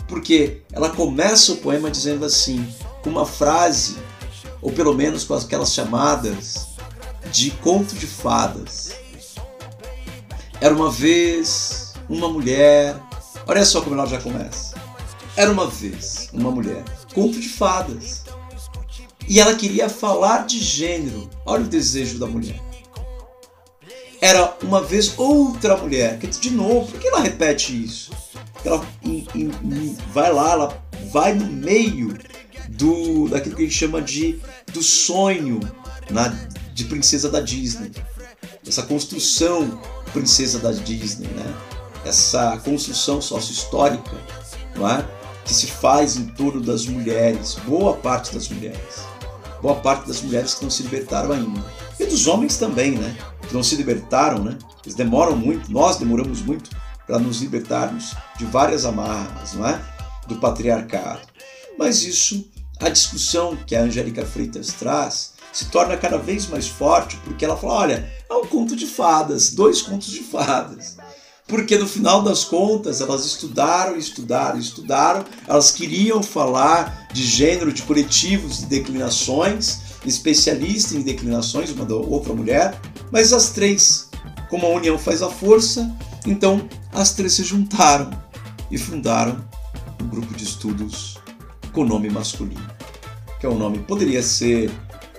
porque 0.07 0.61
ela 0.71 0.89
começa 0.89 1.53
o 1.53 1.57
poema 1.57 1.89
dizendo 1.89 2.25
assim, 2.25 2.67
com 3.01 3.09
uma 3.09 3.25
frase, 3.25 3.95
ou 4.61 4.71
pelo 4.71 4.93
menos 4.93 5.23
com 5.23 5.33
aquelas 5.33 5.73
chamadas 5.73 6.67
de 7.31 7.51
conto 7.51 7.95
de 7.95 8.05
fadas. 8.05 9.02
Era 10.63 10.73
uma 10.73 10.89
vez 10.89 11.91
uma 12.07 12.29
mulher, 12.29 12.95
olha 13.45 13.65
só 13.65 13.81
como 13.81 13.95
ela 13.95 14.05
já 14.05 14.17
começa. 14.21 14.73
Era 15.35 15.51
uma 15.51 15.67
vez 15.67 16.29
uma 16.31 16.49
mulher, 16.51 16.85
conto 17.13 17.37
de 17.37 17.49
fadas. 17.49 18.23
E 19.27 19.41
ela 19.41 19.55
queria 19.55 19.89
falar 19.89 20.45
de 20.45 20.59
gênero. 20.59 21.29
Olha 21.45 21.65
o 21.65 21.67
desejo 21.67 22.17
da 22.17 22.27
mulher. 22.27 22.61
Era 24.21 24.55
uma 24.63 24.81
vez 24.81 25.13
outra 25.19 25.75
mulher. 25.75 26.17
De 26.17 26.51
novo, 26.51 26.89
por 26.89 26.97
que 26.97 27.09
ela 27.09 27.19
repete 27.19 27.83
isso? 27.83 28.13
Ela 28.63 28.81
vai 30.13 30.31
lá, 30.31 30.51
ela 30.53 30.83
vai 31.11 31.33
no 31.33 31.45
meio 31.45 32.17
do 32.69 33.27
daquilo 33.27 33.57
que 33.57 33.63
a 33.63 33.65
gente 33.65 33.77
chama 33.77 34.01
de 34.01 34.39
do 34.71 34.81
sonho 34.81 35.59
na, 36.09 36.29
de 36.73 36.85
princesa 36.85 37.29
da 37.29 37.41
Disney. 37.41 37.91
Essa 38.65 38.83
construção 38.83 39.81
princesa 40.13 40.59
da 40.59 40.71
Disney, 40.71 41.27
né? 41.27 41.53
Essa 42.05 42.57
construção 42.63 43.21
sócio-histórica, 43.21 44.17
não 44.75 44.87
é? 44.87 45.05
que 45.45 45.53
se 45.53 45.67
faz 45.67 46.15
em 46.15 46.27
torno 46.27 46.61
das 46.61 46.85
mulheres, 46.85 47.57
boa 47.65 47.97
parte 47.97 48.33
das 48.33 48.47
mulheres 48.47 49.13
boa 49.63 49.75
parte 49.75 50.05
das 50.05 50.21
mulheres 50.21 50.53
que 50.53 50.63
não 50.63 50.69
se 50.69 50.83
libertaram 50.83 51.31
ainda. 51.31 51.63
E 51.97 52.05
dos 52.05 52.27
homens 52.27 52.57
também, 52.57 52.91
né? 52.91 53.17
Que 53.47 53.53
não 53.53 53.63
se 53.63 53.77
libertaram, 53.77 54.43
né? 54.43 54.57
Eles 54.83 54.93
demoram 54.93 55.37
muito, 55.37 55.71
nós 55.71 55.95
demoramos 55.95 56.41
muito 56.41 56.69
para 57.07 57.17
nos 57.17 57.41
libertarmos 57.41 58.13
de 58.37 58.43
várias 58.43 58.83
amarras, 58.83 59.53
não 59.53 59.65
é? 59.65 59.81
Do 60.27 60.35
patriarcado. 60.35 61.21
Mas 61.79 62.03
isso, 62.03 62.45
a 62.81 62.89
discussão 62.89 63.55
que 63.55 63.73
a 63.73 63.83
Angélica 63.83 64.25
Freitas 64.25 64.67
traz, 64.73 65.32
se 65.53 65.65
torna 65.65 65.95
cada 65.95 66.17
vez 66.17 66.47
mais 66.47 66.67
forte 66.67 67.15
porque 67.23 67.45
ela 67.45 67.55
fala: 67.55 67.73
olha, 67.75 68.11
é 68.29 68.33
um 68.33 68.45
conto 68.45 68.75
de 68.75 68.87
fadas, 68.87 69.51
dois 69.51 69.81
contos 69.81 70.07
de 70.07 70.21
fadas. 70.21 70.97
Porque 71.47 71.77
no 71.77 71.87
final 71.87 72.23
das 72.23 72.43
contas 72.43 72.99
elas 72.99 73.25
estudaram, 73.25 73.95
estudaram, 73.95 74.57
estudaram, 74.57 75.23
elas 75.47 75.71
queriam 75.71 76.23
falar 76.23 77.07
de 77.13 77.23
gênero, 77.23 77.71
de 77.71 77.83
coletivos, 77.83 78.59
de 78.59 78.65
declinações, 78.65 79.79
especialista 80.05 80.95
em 80.95 81.01
declinações, 81.01 81.69
uma 81.69 81.85
da 81.85 81.95
outra 81.95 82.33
mulher, 82.33 82.79
mas 83.11 83.33
as 83.33 83.49
três, 83.49 84.09
como 84.49 84.65
a 84.65 84.69
união 84.69 84.97
faz 84.97 85.21
a 85.21 85.29
força, 85.29 85.95
então 86.25 86.67
as 86.93 87.13
três 87.13 87.33
se 87.33 87.43
juntaram 87.43 88.09
e 88.71 88.77
fundaram 88.77 89.43
um 90.01 90.07
grupo 90.07 90.33
de 90.33 90.45
estudos 90.45 91.17
com 91.73 91.83
nome 91.83 92.09
masculino, 92.09 92.67
que 93.39 93.45
é 93.45 93.49
o 93.49 93.55
nome 93.55 93.79
poderia 93.79 94.23
ser 94.23 94.71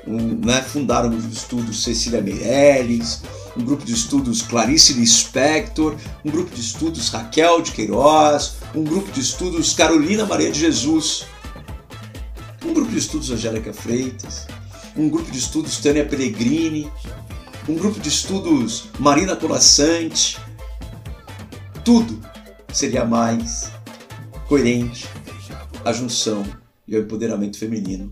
né, 0.07 0.63
fundaram 0.63 1.09
um 1.09 1.13
grupo 1.13 1.29
de 1.29 1.37
estudos 1.37 1.83
Cecília 1.83 2.21
Meirelles, 2.21 3.23
um 3.57 3.65
grupo 3.65 3.85
de 3.85 3.93
estudos 3.93 4.43
Clarice 4.43 4.93
Lispector, 4.95 5.97
um 6.25 6.31
grupo 6.31 6.55
de 6.55 6.61
estudos 6.61 7.09
Raquel 7.09 7.63
de 7.63 7.73
Queiroz, 7.73 8.57
um 8.75 8.85
grupo 8.85 9.11
de 9.13 9.21
estudos 9.21 9.73
Carolina 9.73 10.27
Maria 10.27 10.51
de 10.51 10.61
Jesus, 10.61 11.27
um 12.65 12.75
grupo 12.75 12.91
de 12.91 12.99
estudos 12.99 13.31
Angélica 13.31 13.73
Freitas, 13.73 14.47
um 14.97 15.09
grupo 15.09 15.31
de 15.31 15.39
estudos 15.39 15.79
Tânia 15.79 16.05
Pellegrini, 16.05 16.91
um 17.69 17.75
grupo 17.75 17.99
de 17.99 18.09
estudos 18.09 18.85
Marina 18.99 19.35
Colassante. 19.37 20.39
Tudo 21.85 22.21
seria 22.73 23.05
mais 23.05 23.71
coerente 24.49 25.07
a 25.85 25.93
junção 25.93 26.45
e 26.87 26.97
o 26.97 27.01
empoderamento 27.01 27.59
feminino 27.59 28.11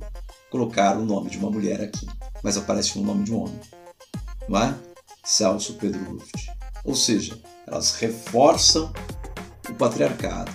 colocar 0.53 0.99
o 0.99 1.05
nome 1.05 1.31
de 1.31 1.39
uma 1.39 1.51
mulher 1.51 1.81
aqui, 1.81 2.07
mas 2.43 2.59
aparece 2.59 2.99
o 2.99 3.03
nome 3.03 3.25
de 3.25 3.33
um 3.33 3.45
homem, 3.45 3.59
não 4.47 4.61
é? 4.61 4.75
Celso 5.25 5.75
Pedro 5.75 6.13
Luft. 6.13 6.51
Ou 6.85 6.95
seja, 6.95 7.41
elas 7.67 7.95
reforçam 7.95 8.93
o 9.67 9.73
patriarcado. 9.75 10.53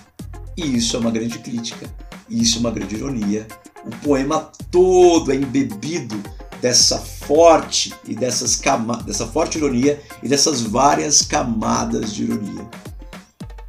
E 0.55 0.77
isso 0.77 0.95
é 0.95 0.99
uma 0.99 1.09
grande 1.09 1.39
crítica, 1.39 1.91
e 2.29 2.43
isso 2.43 2.57
é 2.57 2.59
uma 2.59 2.71
grande 2.71 2.95
ironia. 2.95 3.47
O 3.85 3.89
poema 4.03 4.51
todo 4.71 5.31
é 5.31 5.35
embebido 5.35 6.21
dessa 6.61 6.99
forte 6.99 7.93
e 8.05 8.13
dessas 8.13 8.61
dessa 9.03 9.25
forte 9.25 9.57
ironia 9.57 9.99
e 10.21 10.27
dessas 10.27 10.61
várias 10.61 11.23
camadas 11.23 12.13
de 12.13 12.23
ironia. 12.23 12.69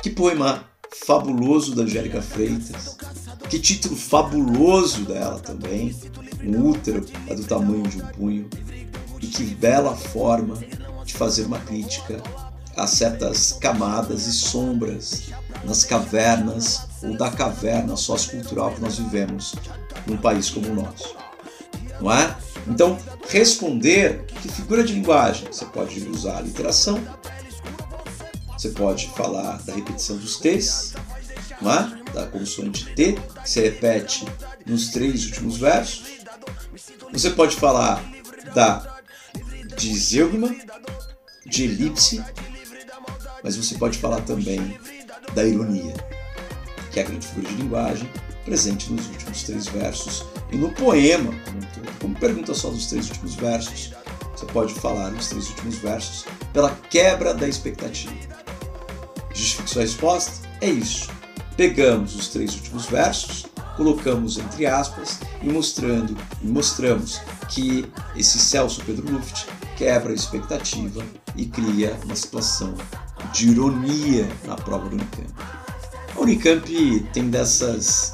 Que 0.03 0.11
poema 0.11 0.65
fabuloso 1.07 1.75
da 1.75 1.85
Angélica 1.85 2.21
Freitas. 2.21 2.97
Que 3.49 3.59
título 3.59 3.97
fabuloso 3.97 5.07
dela 5.07 5.41
também. 5.41 5.95
Um 6.45 6.69
útero 6.71 7.05
é 7.27 7.35
do 7.35 7.45
tamanho 7.45 7.87
de 7.89 7.99
um 8.03 8.07
punho. 8.07 8.51
E 9.21 9.27
que 9.27 9.45
bela 9.45 9.97
forma 9.97 10.57
de 11.05 11.15
fazer 11.15 11.45
uma 11.45 11.59
crítica 11.59 12.23
a 12.77 12.87
certas 12.87 13.53
camadas 13.53 14.27
e 14.27 14.33
sombras 14.33 15.31
nas 15.65 15.85
cavernas 15.85 16.87
ou 17.03 17.17
da 17.17 17.31
caverna 17.31 17.97
sociocultural 17.97 18.73
que 18.73 18.81
nós 18.81 18.99
vivemos 18.99 19.55
num 20.07 20.17
país 20.17 20.49
como 20.49 20.69
o 20.69 20.75
nosso. 20.75 21.17
Não 22.01 22.13
é? 22.13 22.37
Então, 22.67 22.97
responder 23.29 24.25
que 24.27 24.49
figura 24.49 24.85
de 24.85 24.93
linguagem? 24.93 25.49
Você 25.51 25.65
pode 25.65 25.99
usar 26.09 26.39
a 26.39 26.41
literação, 26.43 27.01
você 28.57 28.71
pode 28.71 29.09
falar 29.17 29.59
da 29.63 29.75
repetição 29.75 30.17
dos 30.17 30.39
T's, 30.39 30.95
não 31.61 31.73
é? 31.73 31.99
da 32.13 32.27
consoante 32.27 32.87
T, 32.95 33.19
que 33.43 33.51
se 33.51 33.61
repete 33.61 34.27
nos 34.67 34.89
três 34.89 35.27
últimos 35.27 35.59
versos. 35.59 36.18
Você 37.13 37.31
pode 37.31 37.57
falar 37.57 38.03
da 38.55 38.99
de 39.77 39.97
zeugma, 39.97 40.55
de 41.47 41.65
elipse, 41.65 42.23
mas 43.43 43.57
você 43.57 43.77
pode 43.77 43.99
falar 43.99 44.21
também 44.23 44.79
da 45.35 45.45
ironia, 45.45 45.95
que 46.91 46.99
é 46.99 47.03
a 47.05 47.07
grande 47.07 47.27
figura 47.27 47.49
de 47.49 47.55
linguagem 47.55 48.11
presente 48.45 48.91
nos 48.93 49.07
últimos 49.09 49.43
três 49.45 49.67
versos 49.67 50.25
e 50.51 50.57
no 50.57 50.73
poema 50.73 51.33
como, 51.45 51.99
como 52.01 52.15
pergunta 52.19 52.55
só 52.55 52.71
dos 52.71 52.87
três 52.87 53.09
últimos 53.11 53.35
versos, 53.35 53.93
você 54.35 54.47
pode 54.47 54.75
falar 54.75 55.11
nos 55.11 55.29
três 55.29 55.49
últimos 55.51 55.77
versos 55.79 56.25
pela 56.53 56.71
quebra 56.91 57.35
da 57.35 57.47
expectativa. 57.47 58.15
Justifique 59.35 59.71
sua 59.71 59.83
resposta? 59.83 60.49
É 60.61 60.69
isso. 60.69 61.11
Pegamos 61.57 62.17
os 62.17 62.29
três 62.29 62.55
últimos 62.55 62.87
versos, 62.87 63.47
colocamos 63.79 64.37
entre 64.37 64.67
aspas 64.67 65.21
e 65.41 65.49
mostrando 65.49 66.15
e 66.43 66.47
mostramos 66.49 67.21
que 67.49 67.91
esse 68.17 68.39
Celso 68.39 68.83
Pedro 68.85 69.11
Luft 69.11 69.47
quebra 69.77 70.11
a 70.11 70.15
expectativa 70.15 71.03
e 71.37 71.47
cria 71.47 71.97
uma 72.05 72.17
situação 72.17 72.75
de 73.33 73.51
ironia 73.51 74.29
na 74.45 74.57
prova 74.57 74.89
do 74.89 74.97
Unicamp. 74.97 75.33
A 76.15 76.21
Unicamp 76.21 77.09
tem 77.13 77.31
dessas 77.31 78.13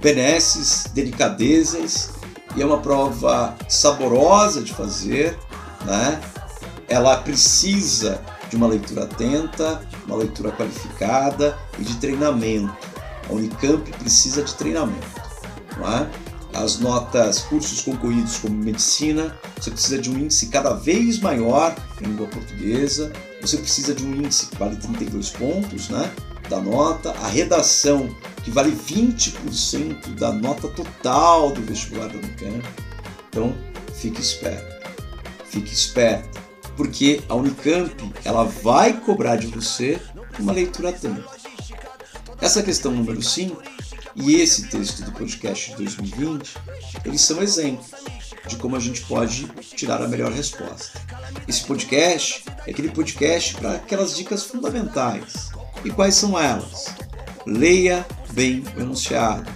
benesses, 0.00 0.84
delicadezas 0.94 2.12
e 2.56 2.62
é 2.62 2.64
uma 2.64 2.78
prova 2.78 3.56
saborosa 3.68 4.62
de 4.62 4.72
fazer, 4.72 5.36
né? 5.84 6.20
Ela 6.88 7.16
precisa 7.18 8.20
de 8.48 8.56
uma 8.56 8.68
leitura 8.68 9.04
atenta, 9.04 9.82
uma 10.06 10.16
leitura 10.16 10.52
qualificada 10.52 11.58
e 11.78 11.84
de 11.84 11.96
treinamento. 11.96 12.89
A 13.28 13.32
Unicamp 13.32 13.90
precisa 13.98 14.42
de 14.42 14.54
treinamento, 14.54 15.06
é? 15.78 16.30
as 16.54 16.78
notas, 16.78 17.42
cursos 17.42 17.80
concorridos 17.82 18.38
como 18.38 18.56
medicina, 18.56 19.36
você 19.58 19.70
precisa 19.70 19.98
de 19.98 20.10
um 20.10 20.18
índice 20.18 20.46
cada 20.46 20.74
vez 20.74 21.18
maior 21.20 21.74
em 22.00 22.06
língua 22.06 22.26
portuguesa, 22.26 23.12
você 23.40 23.56
precisa 23.56 23.94
de 23.94 24.04
um 24.04 24.14
índice 24.14 24.46
que 24.46 24.56
vale 24.56 24.76
32 24.76 25.30
pontos 25.30 25.88
né, 25.88 26.10
da 26.48 26.60
nota, 26.60 27.12
a 27.12 27.28
redação 27.28 28.14
que 28.42 28.50
vale 28.50 28.72
20% 28.72 30.14
da 30.14 30.32
nota 30.32 30.68
total 30.68 31.52
do 31.52 31.60
vestibular 31.62 32.08
da 32.08 32.18
Unicamp. 32.18 32.62
Então, 33.28 33.54
fique 33.94 34.20
esperto, 34.20 34.88
fique 35.44 35.72
esperto, 35.72 36.40
porque 36.76 37.22
a 37.28 37.34
Unicamp 37.34 38.12
ela 38.24 38.44
vai 38.44 38.94
cobrar 38.94 39.36
de 39.36 39.46
você 39.46 40.00
uma 40.38 40.52
leitura 40.52 40.88
atenta. 40.88 41.39
Essa 42.40 42.62
questão 42.62 42.92
número 42.92 43.22
5 43.22 43.62
e 44.16 44.36
esse 44.36 44.68
texto 44.68 45.04
do 45.04 45.12
podcast 45.12 45.70
de 45.70 45.76
2020, 45.76 46.56
eles 47.04 47.20
são 47.20 47.42
exemplos 47.42 47.90
de 48.48 48.56
como 48.56 48.76
a 48.76 48.80
gente 48.80 49.02
pode 49.02 49.46
tirar 49.76 50.02
a 50.02 50.08
melhor 50.08 50.32
resposta. 50.32 50.98
Esse 51.46 51.64
podcast 51.64 52.42
é 52.66 52.70
aquele 52.70 52.88
podcast 52.88 53.54
para 53.56 53.72
aquelas 53.72 54.16
dicas 54.16 54.44
fundamentais. 54.44 55.50
E 55.84 55.90
quais 55.90 56.14
são 56.14 56.40
elas? 56.40 56.86
Leia 57.46 58.06
bem 58.32 58.64
o 58.74 58.80
enunciado. 58.80 59.50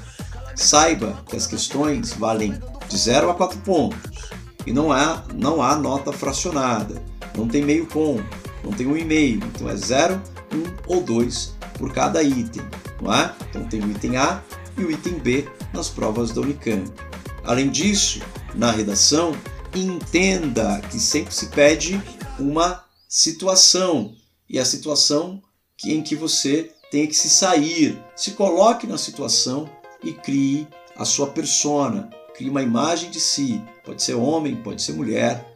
Saiba 0.54 1.24
que 1.26 1.36
as 1.36 1.46
questões 1.46 2.12
valem 2.12 2.60
de 2.86 2.98
0 2.98 3.30
a 3.30 3.34
4 3.34 3.58
pontos. 3.60 4.28
E 4.66 4.72
não 4.72 4.92
há, 4.92 5.24
não 5.34 5.62
há 5.62 5.74
nota 5.74 6.12
fracionada, 6.12 7.02
não 7.34 7.48
tem 7.48 7.62
meio 7.62 7.86
ponto. 7.86 8.24
não 8.62 8.72
tem 8.72 8.86
um 8.86 8.96
e-mail, 8.96 9.42
então 9.44 9.68
é 9.70 9.76
0, 9.76 10.22
1 10.52 10.76
ou 10.86 11.02
2 11.02 11.53
por 11.78 11.92
cada 11.92 12.22
item, 12.22 12.62
não 13.00 13.12
é? 13.12 13.34
Então 13.48 13.64
tem 13.64 13.80
o 13.80 13.90
item 13.90 14.16
A 14.16 14.42
e 14.76 14.84
o 14.84 14.90
item 14.90 15.18
B 15.18 15.48
nas 15.72 15.88
provas 15.88 16.32
da 16.32 16.40
Unicamp. 16.40 16.90
Além 17.44 17.70
disso, 17.70 18.20
na 18.54 18.70
redação, 18.70 19.32
entenda 19.74 20.80
que 20.90 20.98
sempre 20.98 21.34
se 21.34 21.46
pede 21.46 22.00
uma 22.38 22.84
situação 23.08 24.14
e 24.48 24.58
a 24.58 24.64
situação 24.64 25.42
em 25.84 26.02
que 26.02 26.14
você 26.14 26.70
tem 26.90 27.06
que 27.06 27.14
se 27.14 27.28
sair, 27.28 27.98
se 28.14 28.32
coloque 28.32 28.86
na 28.86 28.96
situação 28.96 29.68
e 30.02 30.12
crie 30.12 30.66
a 30.96 31.04
sua 31.04 31.26
persona, 31.26 32.08
crie 32.36 32.48
uma 32.48 32.62
imagem 32.62 33.10
de 33.10 33.20
si. 33.20 33.60
Pode 33.84 34.02
ser 34.02 34.14
homem, 34.14 34.56
pode 34.56 34.80
ser 34.80 34.92
mulher, 34.92 35.52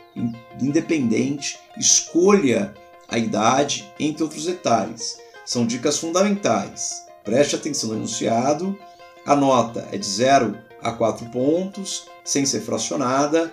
independente, 0.60 1.58
escolha 1.78 2.74
a 3.08 3.18
idade, 3.18 3.90
entre 3.98 4.22
outros 4.22 4.44
detalhes. 4.44 5.18
São 5.48 5.66
dicas 5.66 5.98
fundamentais. 5.98 7.06
Preste 7.24 7.56
atenção 7.56 7.88
no 7.88 7.96
enunciado. 7.96 8.78
A 9.24 9.34
nota 9.34 9.88
é 9.90 9.96
de 9.96 10.06
0 10.06 10.58
a 10.82 10.92
4 10.92 11.24
pontos, 11.30 12.06
sem 12.22 12.44
ser 12.44 12.60
fracionada. 12.60 13.50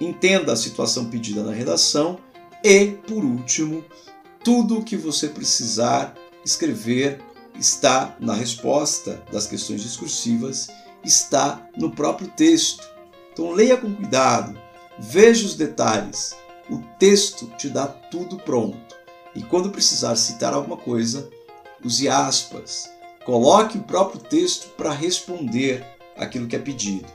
Entenda 0.00 0.52
a 0.52 0.56
situação 0.56 1.06
pedida 1.06 1.42
na 1.42 1.50
redação. 1.50 2.20
E, 2.62 2.92
por 3.08 3.24
último, 3.24 3.84
tudo 4.44 4.78
o 4.78 4.84
que 4.84 4.96
você 4.96 5.26
precisar 5.26 6.14
escrever 6.44 7.20
está 7.58 8.14
na 8.20 8.34
resposta 8.34 9.20
das 9.32 9.48
questões 9.48 9.82
discursivas, 9.82 10.68
está 11.02 11.66
no 11.76 11.90
próprio 11.90 12.28
texto. 12.28 12.88
Então 13.32 13.50
leia 13.50 13.76
com 13.76 13.92
cuidado, 13.92 14.56
veja 14.96 15.44
os 15.44 15.56
detalhes. 15.56 16.36
O 16.70 16.78
texto 17.00 17.48
te 17.58 17.68
dá 17.68 17.88
tudo 17.88 18.36
pronto. 18.36 18.85
E 19.36 19.42
quando 19.42 19.70
precisar 19.70 20.16
citar 20.16 20.54
alguma 20.54 20.76
coisa, 20.76 21.28
use 21.84 22.08
aspas. 22.08 22.90
Coloque 23.24 23.78
o 23.78 23.82
próprio 23.82 24.20
texto 24.20 24.68
para 24.76 24.92
responder 24.92 25.84
aquilo 26.16 26.46
que 26.46 26.56
é 26.56 26.58
pedido, 26.58 27.06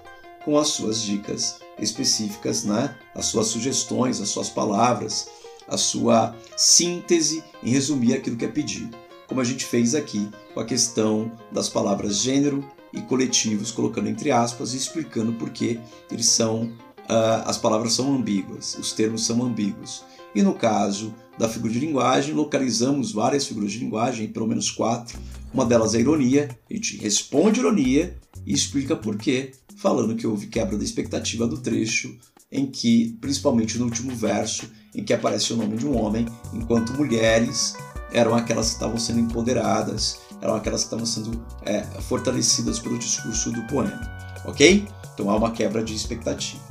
com 0.46 0.58
as 0.58 0.68
suas 0.68 1.02
dicas 1.02 1.60
específicas, 1.80 2.64
né? 2.64 2.96
as 3.16 3.26
suas 3.26 3.48
sugestões, 3.48 4.22
as 4.22 4.30
suas 4.30 4.50
palavras, 4.50 5.28
a 5.68 5.78
sua 5.78 6.36
síntese 6.56 7.44
em 7.64 7.72
resumir 7.72 8.14
aquilo 8.14 8.38
que 8.38 8.46
é 8.46 8.50
pedido 8.50 8.96
como 9.32 9.40
a 9.40 9.46
gente 9.46 9.64
fez 9.64 9.96
aqui 9.96 10.30
com 10.54 10.60
a 10.60 10.66
questão 10.66 11.32
das 11.50 11.70
palavras 11.70 12.18
gênero 12.18 12.62
e 12.92 13.00
coletivos, 13.00 13.72
colocando 13.72 14.10
entre 14.10 14.30
aspas 14.30 14.74
e 14.74 14.78
explicando 14.78 15.32
por 15.32 15.52
que 15.52 15.80
eles 16.12 16.26
são, 16.26 16.64
uh, 16.64 17.42
as 17.46 17.58
palavras 17.58 17.94
são 17.94 18.14
ambíguas, 18.14 18.76
os 18.78 18.92
termos 18.92 19.26
são 19.26 19.42
ambíguos. 19.42 20.04
E 20.36 20.44
no 20.44 20.54
caso 20.54 21.16
da 21.42 21.50
figura 21.50 21.74
de 21.74 21.80
linguagem, 21.80 22.36
localizamos 22.36 23.12
várias 23.12 23.48
figuras 23.48 23.72
de 23.72 23.80
linguagem, 23.80 24.28
pelo 24.28 24.48
menos 24.48 24.70
quatro. 24.70 25.18
Uma 25.52 25.66
delas 25.66 25.96
é 25.96 25.98
a 25.98 26.02
ironia, 26.02 26.56
a 26.70 26.74
gente 26.74 26.98
responde 26.98 27.60
ironia 27.60 28.16
e 28.46 28.54
explica 28.54 28.96
por 28.96 29.18
quê, 29.18 29.52
falando 29.76 30.16
que 30.16 30.28
houve 30.28 30.46
quebra 30.46 30.78
da 30.78 30.84
expectativa 30.84 31.48
do 31.48 31.58
trecho, 31.58 32.16
em 32.52 32.68
que, 32.68 33.18
principalmente 33.20 33.80
no 33.80 33.86
último 33.86 34.16
verso, 34.16 34.70
em 34.94 35.04
que 35.04 35.14
aparece 35.14 35.52
o 35.52 35.58
nome 35.58 35.78
de 35.78 35.88
um 35.88 36.00
homem, 36.00 36.28
enquanto 36.54 36.94
mulheres 36.94 37.76
eram 38.14 38.36
aquelas 38.36 38.68
que 38.68 38.74
estavam 38.74 39.00
sendo 39.00 39.22
empoderadas, 39.22 40.20
eram 40.42 40.54
aquelas 40.54 40.82
que 40.82 40.88
estavam 40.88 41.08
sendo 41.08 41.44
é, 41.64 41.82
fortalecidas 42.02 42.78
pelo 42.78 43.00
discurso 43.00 43.52
do 43.52 43.64
poema, 43.64 44.00
ok? 44.46 44.88
Então 45.16 45.28
há 45.28 45.36
uma 45.36 45.50
quebra 45.50 45.84
de 45.84 45.96
expectativa. 45.96 46.62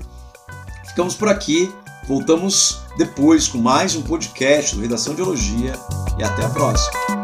Ficamos 0.86 1.16
por 1.16 1.28
aqui, 1.28 1.68
voltamos 2.04 2.82
depois 2.96 3.48
com 3.48 3.58
mais 3.58 3.94
um 3.94 4.02
podcast 4.02 4.74
do 4.74 4.82
Redação 4.82 5.14
de 5.14 5.20
Elogia 5.20 5.74
e 6.18 6.22
até 6.22 6.44
a 6.44 6.50
próxima. 6.50 7.19